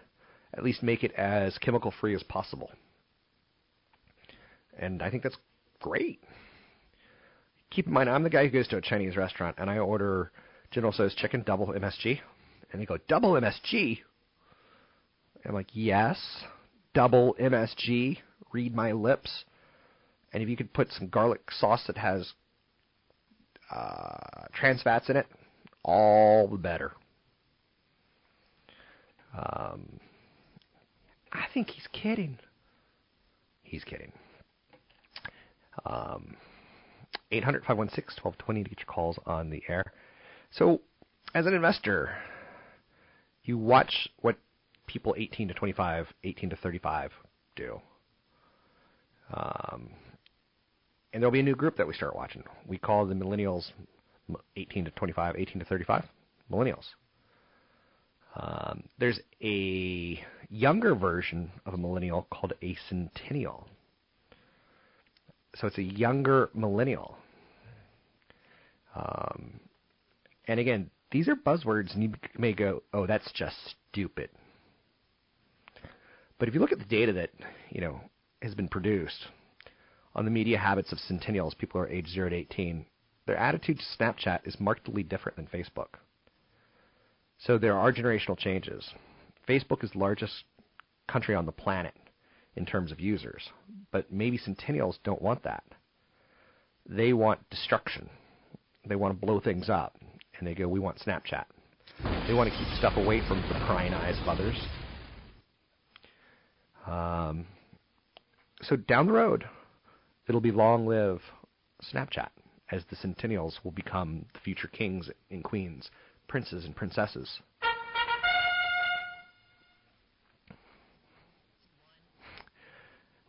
at 0.53 0.63
least 0.63 0.83
make 0.83 1.03
it 1.03 1.13
as 1.13 1.57
chemical 1.59 1.93
free 2.01 2.13
as 2.13 2.23
possible. 2.23 2.69
And 4.77 5.01
I 5.01 5.09
think 5.09 5.23
that's 5.23 5.37
great. 5.79 6.21
Keep 7.69 7.87
in 7.87 7.93
mind, 7.93 8.09
I'm 8.09 8.23
the 8.23 8.29
guy 8.29 8.45
who 8.45 8.51
goes 8.51 8.67
to 8.69 8.77
a 8.77 8.81
Chinese 8.81 9.15
restaurant 9.15 9.55
and 9.59 9.69
I 9.69 9.77
order 9.77 10.31
General 10.71 10.91
Tso's 10.91 11.15
chicken 11.15 11.43
double 11.45 11.67
MSG, 11.67 12.19
and 12.71 12.81
they 12.81 12.85
go 12.85 12.97
double 13.07 13.33
MSG. 13.33 13.99
I'm 15.45 15.53
like, 15.53 15.69
yes, 15.73 16.17
double 16.93 17.35
MSG. 17.39 18.17
Read 18.51 18.75
my 18.75 18.91
lips. 18.91 19.45
And 20.33 20.43
if 20.43 20.49
you 20.49 20.57
could 20.57 20.73
put 20.73 20.91
some 20.91 21.07
garlic 21.07 21.41
sauce 21.51 21.83
that 21.87 21.97
has 21.97 22.33
uh, 23.71 24.47
trans 24.53 24.81
fats 24.81 25.09
in 25.09 25.17
it, 25.17 25.27
all 25.83 26.47
the 26.47 26.57
better. 26.57 26.93
Um, 29.37 29.99
I 31.31 31.45
think 31.53 31.69
he's 31.69 31.87
kidding. 31.93 32.37
He's 33.63 33.83
kidding. 33.83 34.11
Um, 35.85 36.35
800 37.31 37.61
516 37.61 38.21
1220 38.21 38.63
to 38.63 38.69
get 38.69 38.79
your 38.79 38.85
calls 38.85 39.17
on 39.25 39.49
the 39.49 39.63
air. 39.69 39.93
So, 40.51 40.81
as 41.33 41.45
an 41.45 41.53
investor, 41.53 42.09
you 43.43 43.57
watch 43.57 44.09
what 44.19 44.37
people 44.85 45.15
18 45.17 45.47
to 45.47 45.53
25, 45.53 46.07
18 46.23 46.49
to 46.49 46.55
35 46.57 47.11
do. 47.55 47.79
Um, 49.33 49.89
and 51.13 51.21
there'll 51.21 51.31
be 51.31 51.39
a 51.39 51.43
new 51.43 51.55
group 51.55 51.77
that 51.77 51.87
we 51.87 51.93
start 51.93 52.15
watching. 52.15 52.43
We 52.65 52.77
call 52.77 53.05
the 53.05 53.13
millennials 53.13 53.71
18 54.55 54.85
to 54.85 54.91
25, 54.91 55.35
18 55.37 55.59
to 55.59 55.65
35, 55.65 56.05
millennials. 56.51 56.85
Um, 58.35 58.83
there's 58.97 59.19
a 59.43 60.23
younger 60.49 60.95
version 60.95 61.51
of 61.65 61.73
a 61.73 61.77
millennial 61.77 62.27
called 62.31 62.53
a 62.61 62.77
centennial. 62.87 63.67
So 65.55 65.67
it's 65.67 65.77
a 65.77 65.83
younger 65.83 66.49
millennial. 66.53 67.17
Um, 68.95 69.59
and 70.47 70.59
again, 70.59 70.89
these 71.11 71.27
are 71.27 71.35
buzzwords, 71.35 71.93
and 71.93 72.03
you 72.03 72.13
may 72.37 72.53
go, 72.53 72.83
"Oh, 72.93 73.05
that's 73.05 73.29
just 73.33 73.75
stupid." 73.91 74.29
But 76.39 76.47
if 76.47 76.53
you 76.53 76.61
look 76.61 76.71
at 76.71 76.79
the 76.79 76.85
data 76.85 77.11
that 77.13 77.31
you 77.69 77.81
know 77.81 77.99
has 78.41 78.55
been 78.55 78.69
produced 78.69 79.27
on 80.13 80.25
the 80.25 80.31
media 80.31 80.57
habits 80.57 80.91
of 80.91 80.99
centennials, 80.99 81.53
people 81.57 81.79
who 81.79 81.87
are 81.87 81.89
age 81.89 82.07
zero 82.07 82.29
to 82.29 82.35
eighteen, 82.35 82.85
their 83.25 83.37
attitude 83.37 83.79
to 83.79 84.03
Snapchat 84.03 84.39
is 84.45 84.59
markedly 84.59 85.03
different 85.03 85.37
than 85.37 85.47
Facebook. 85.47 85.99
So 87.37 87.57
there 87.57 87.77
are 87.77 87.93
generational 87.93 88.37
changes. 88.37 88.89
Facebook 89.47 89.83
is 89.83 89.91
the 89.91 89.99
largest 89.99 90.43
country 91.07 91.35
on 91.35 91.45
the 91.45 91.51
planet 91.51 91.93
in 92.55 92.65
terms 92.65 92.91
of 92.91 92.99
users, 92.99 93.49
but 93.91 94.11
maybe 94.11 94.37
centennials 94.37 94.99
don't 95.03 95.21
want 95.21 95.43
that. 95.43 95.63
They 96.87 97.13
want 97.13 97.49
destruction. 97.49 98.09
They 98.85 98.95
want 98.95 99.13
to 99.13 99.25
blow 99.25 99.39
things 99.39 99.69
up, 99.69 99.97
and 100.37 100.47
they 100.47 100.55
go, 100.55 100.67
"We 100.67 100.79
want 100.79 100.99
Snapchat." 100.99 101.45
They 102.27 102.33
want 102.33 102.51
to 102.51 102.57
keep 102.57 102.67
stuff 102.77 102.97
away 102.97 103.21
from 103.27 103.41
the 103.41 103.59
prying 103.65 103.93
eyes 103.93 104.19
of 104.19 104.27
others. 104.27 104.55
Um, 106.87 107.45
so 108.63 108.75
down 108.75 109.05
the 109.05 109.13
road, 109.13 109.45
it'll 110.27 110.41
be 110.41 110.51
long 110.51 110.87
live 110.87 111.21
Snapchat, 111.93 112.29
as 112.71 112.83
the 112.89 112.95
centennials 112.95 113.59
will 113.63 113.71
become 113.71 114.25
the 114.33 114.39
future 114.39 114.67
kings 114.67 115.09
and 115.29 115.43
queens, 115.43 115.89
princes 116.27 116.65
and 116.65 116.75
princesses. 116.75 117.39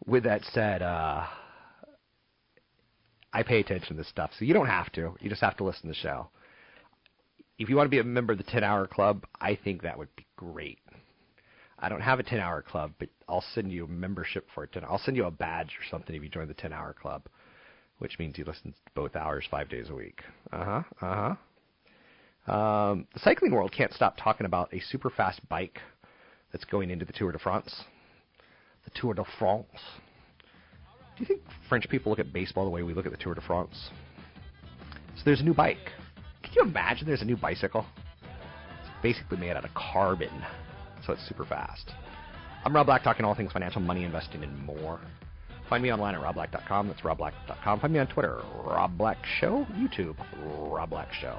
With 0.05 0.25
that 0.25 0.43
said, 0.53 0.83
uh, 0.83 1.27
I 3.33 3.43
pay 3.43 3.61
attention 3.61 3.89
to 3.89 3.95
this 3.95 4.09
stuff, 4.09 4.31
so 4.39 4.45
you 4.45 4.53
don't 4.53 4.67
have 4.67 4.91
to. 4.93 5.15
You 5.21 5.31
just 5.31 5.41
have 5.41 5.57
to 5.59 5.65
listen 5.65 5.83
to 5.83 5.89
the 5.89 5.95
show. 5.95 6.29
If 7.59 7.69
you 7.69 7.77
want 7.77 7.87
to 7.87 7.91
be 7.91 8.01
a 8.01 8.05
member 8.05 8.33
of 8.33 8.39
the 8.39 8.45
10 8.45 8.65
Hour 8.65 8.87
Club, 8.87 9.25
I 9.41 9.57
think 9.63 9.83
that 9.83 9.97
would 9.97 10.15
be 10.17 10.27
great. 10.37 10.81
I 11.83 11.89
don't 11.89 12.01
have 12.01 12.21
a 12.21 12.23
10 12.23 12.39
Hour 12.39 12.63
Club, 12.63 12.93
but 13.01 13.09
I'll 13.29 13.45
send 13.55 13.73
you 13.73 13.85
a 13.85 13.89
membership 13.89 14.47
for 14.55 14.63
it. 14.63 14.71
I'll 14.89 14.99
send 14.99 15.17
you 15.17 15.25
a 15.25 15.33
badge 15.33 15.77
or 15.81 15.85
something 15.91 16.15
if 16.15 16.23
you 16.23 16.29
join 16.29 16.47
the 16.47 16.55
10 16.55 16.73
Hour 16.73 16.95
Club, 16.95 17.25
which 17.99 18.21
means 18.21 18.39
you 18.39 18.45
listen 18.45 18.73
to 18.73 18.79
both 18.95 19.17
hours 19.17 19.45
five 19.51 19.69
days 19.69 19.91
a 19.91 19.95
week. 19.95 20.21
Uh 20.53 20.65
huh. 20.65 20.83
Uh 21.01 21.35
huh. 22.47 22.53
Um, 22.53 23.07
the 23.15 23.21
cycling 23.21 23.53
world 23.53 23.73
can't 23.77 23.93
stop 23.93 24.17
talking 24.17 24.47
about 24.47 24.73
a 24.73 24.81
super 24.81 25.11
fast 25.11 25.41
bike 25.49 25.81
that's 26.53 26.65
going 26.65 26.91
into 26.91 27.05
the 27.05 27.13
Tour 27.13 27.33
de 27.33 27.39
France. 27.39 27.83
The 28.85 28.91
Tour 28.95 29.15
de 29.15 29.25
France. 29.39 29.67
Do 31.17 31.21
you 31.21 31.27
think 31.27 31.41
French 31.69 31.89
people 31.89 32.11
look 32.11 32.21
at 32.21 32.33
baseball 32.33 32.65
the 32.65 32.71
way 32.71 32.85
we 32.85 32.95
look 32.95 33.07
at 33.07 33.13
the 33.13 33.19
Tour 33.19 33.35
de 33.35 33.41
France? 33.41 33.91
So 35.17 35.23
there's 35.25 35.41
a 35.41 35.45
new 35.45 35.55
bike. 35.55 35.91
Can 36.43 36.53
you 36.55 36.63
imagine 36.63 37.07
there's 37.09 37.23
a 37.23 37.27
new 37.27 37.37
bicycle? 37.37 37.87
It's 38.23 38.91
basically 39.03 39.39
made 39.39 39.51
out 39.51 39.65
of 39.65 39.75
carbon, 39.75 40.31
so 41.07 41.13
it's 41.13 41.27
super 41.29 41.45
fast. 41.45 41.91
I'm 42.65 42.75
Rob 42.75 42.87
Black, 42.87 43.03
talking 43.03 43.25
all 43.25 43.35
things 43.35 43.53
financial, 43.53 43.81
money, 43.81 44.05
investing, 44.05 44.43
and 44.43 44.57
more. 44.65 45.01
Find 45.69 45.83
me 45.83 45.93
online 45.93 46.15
at 46.15 46.21
robblack.com. 46.21 46.89
That's 46.89 47.01
robblack.com. 47.01 47.81
Find 47.81 47.93
me 47.93 47.99
on 47.99 48.07
Twitter, 48.07 48.41
Rob 48.65 48.97
Black 48.99 49.19
Show. 49.41 49.67
YouTube, 49.73 50.17
Rob 50.71 50.91
Black 50.91 51.13
Show. 51.15 51.39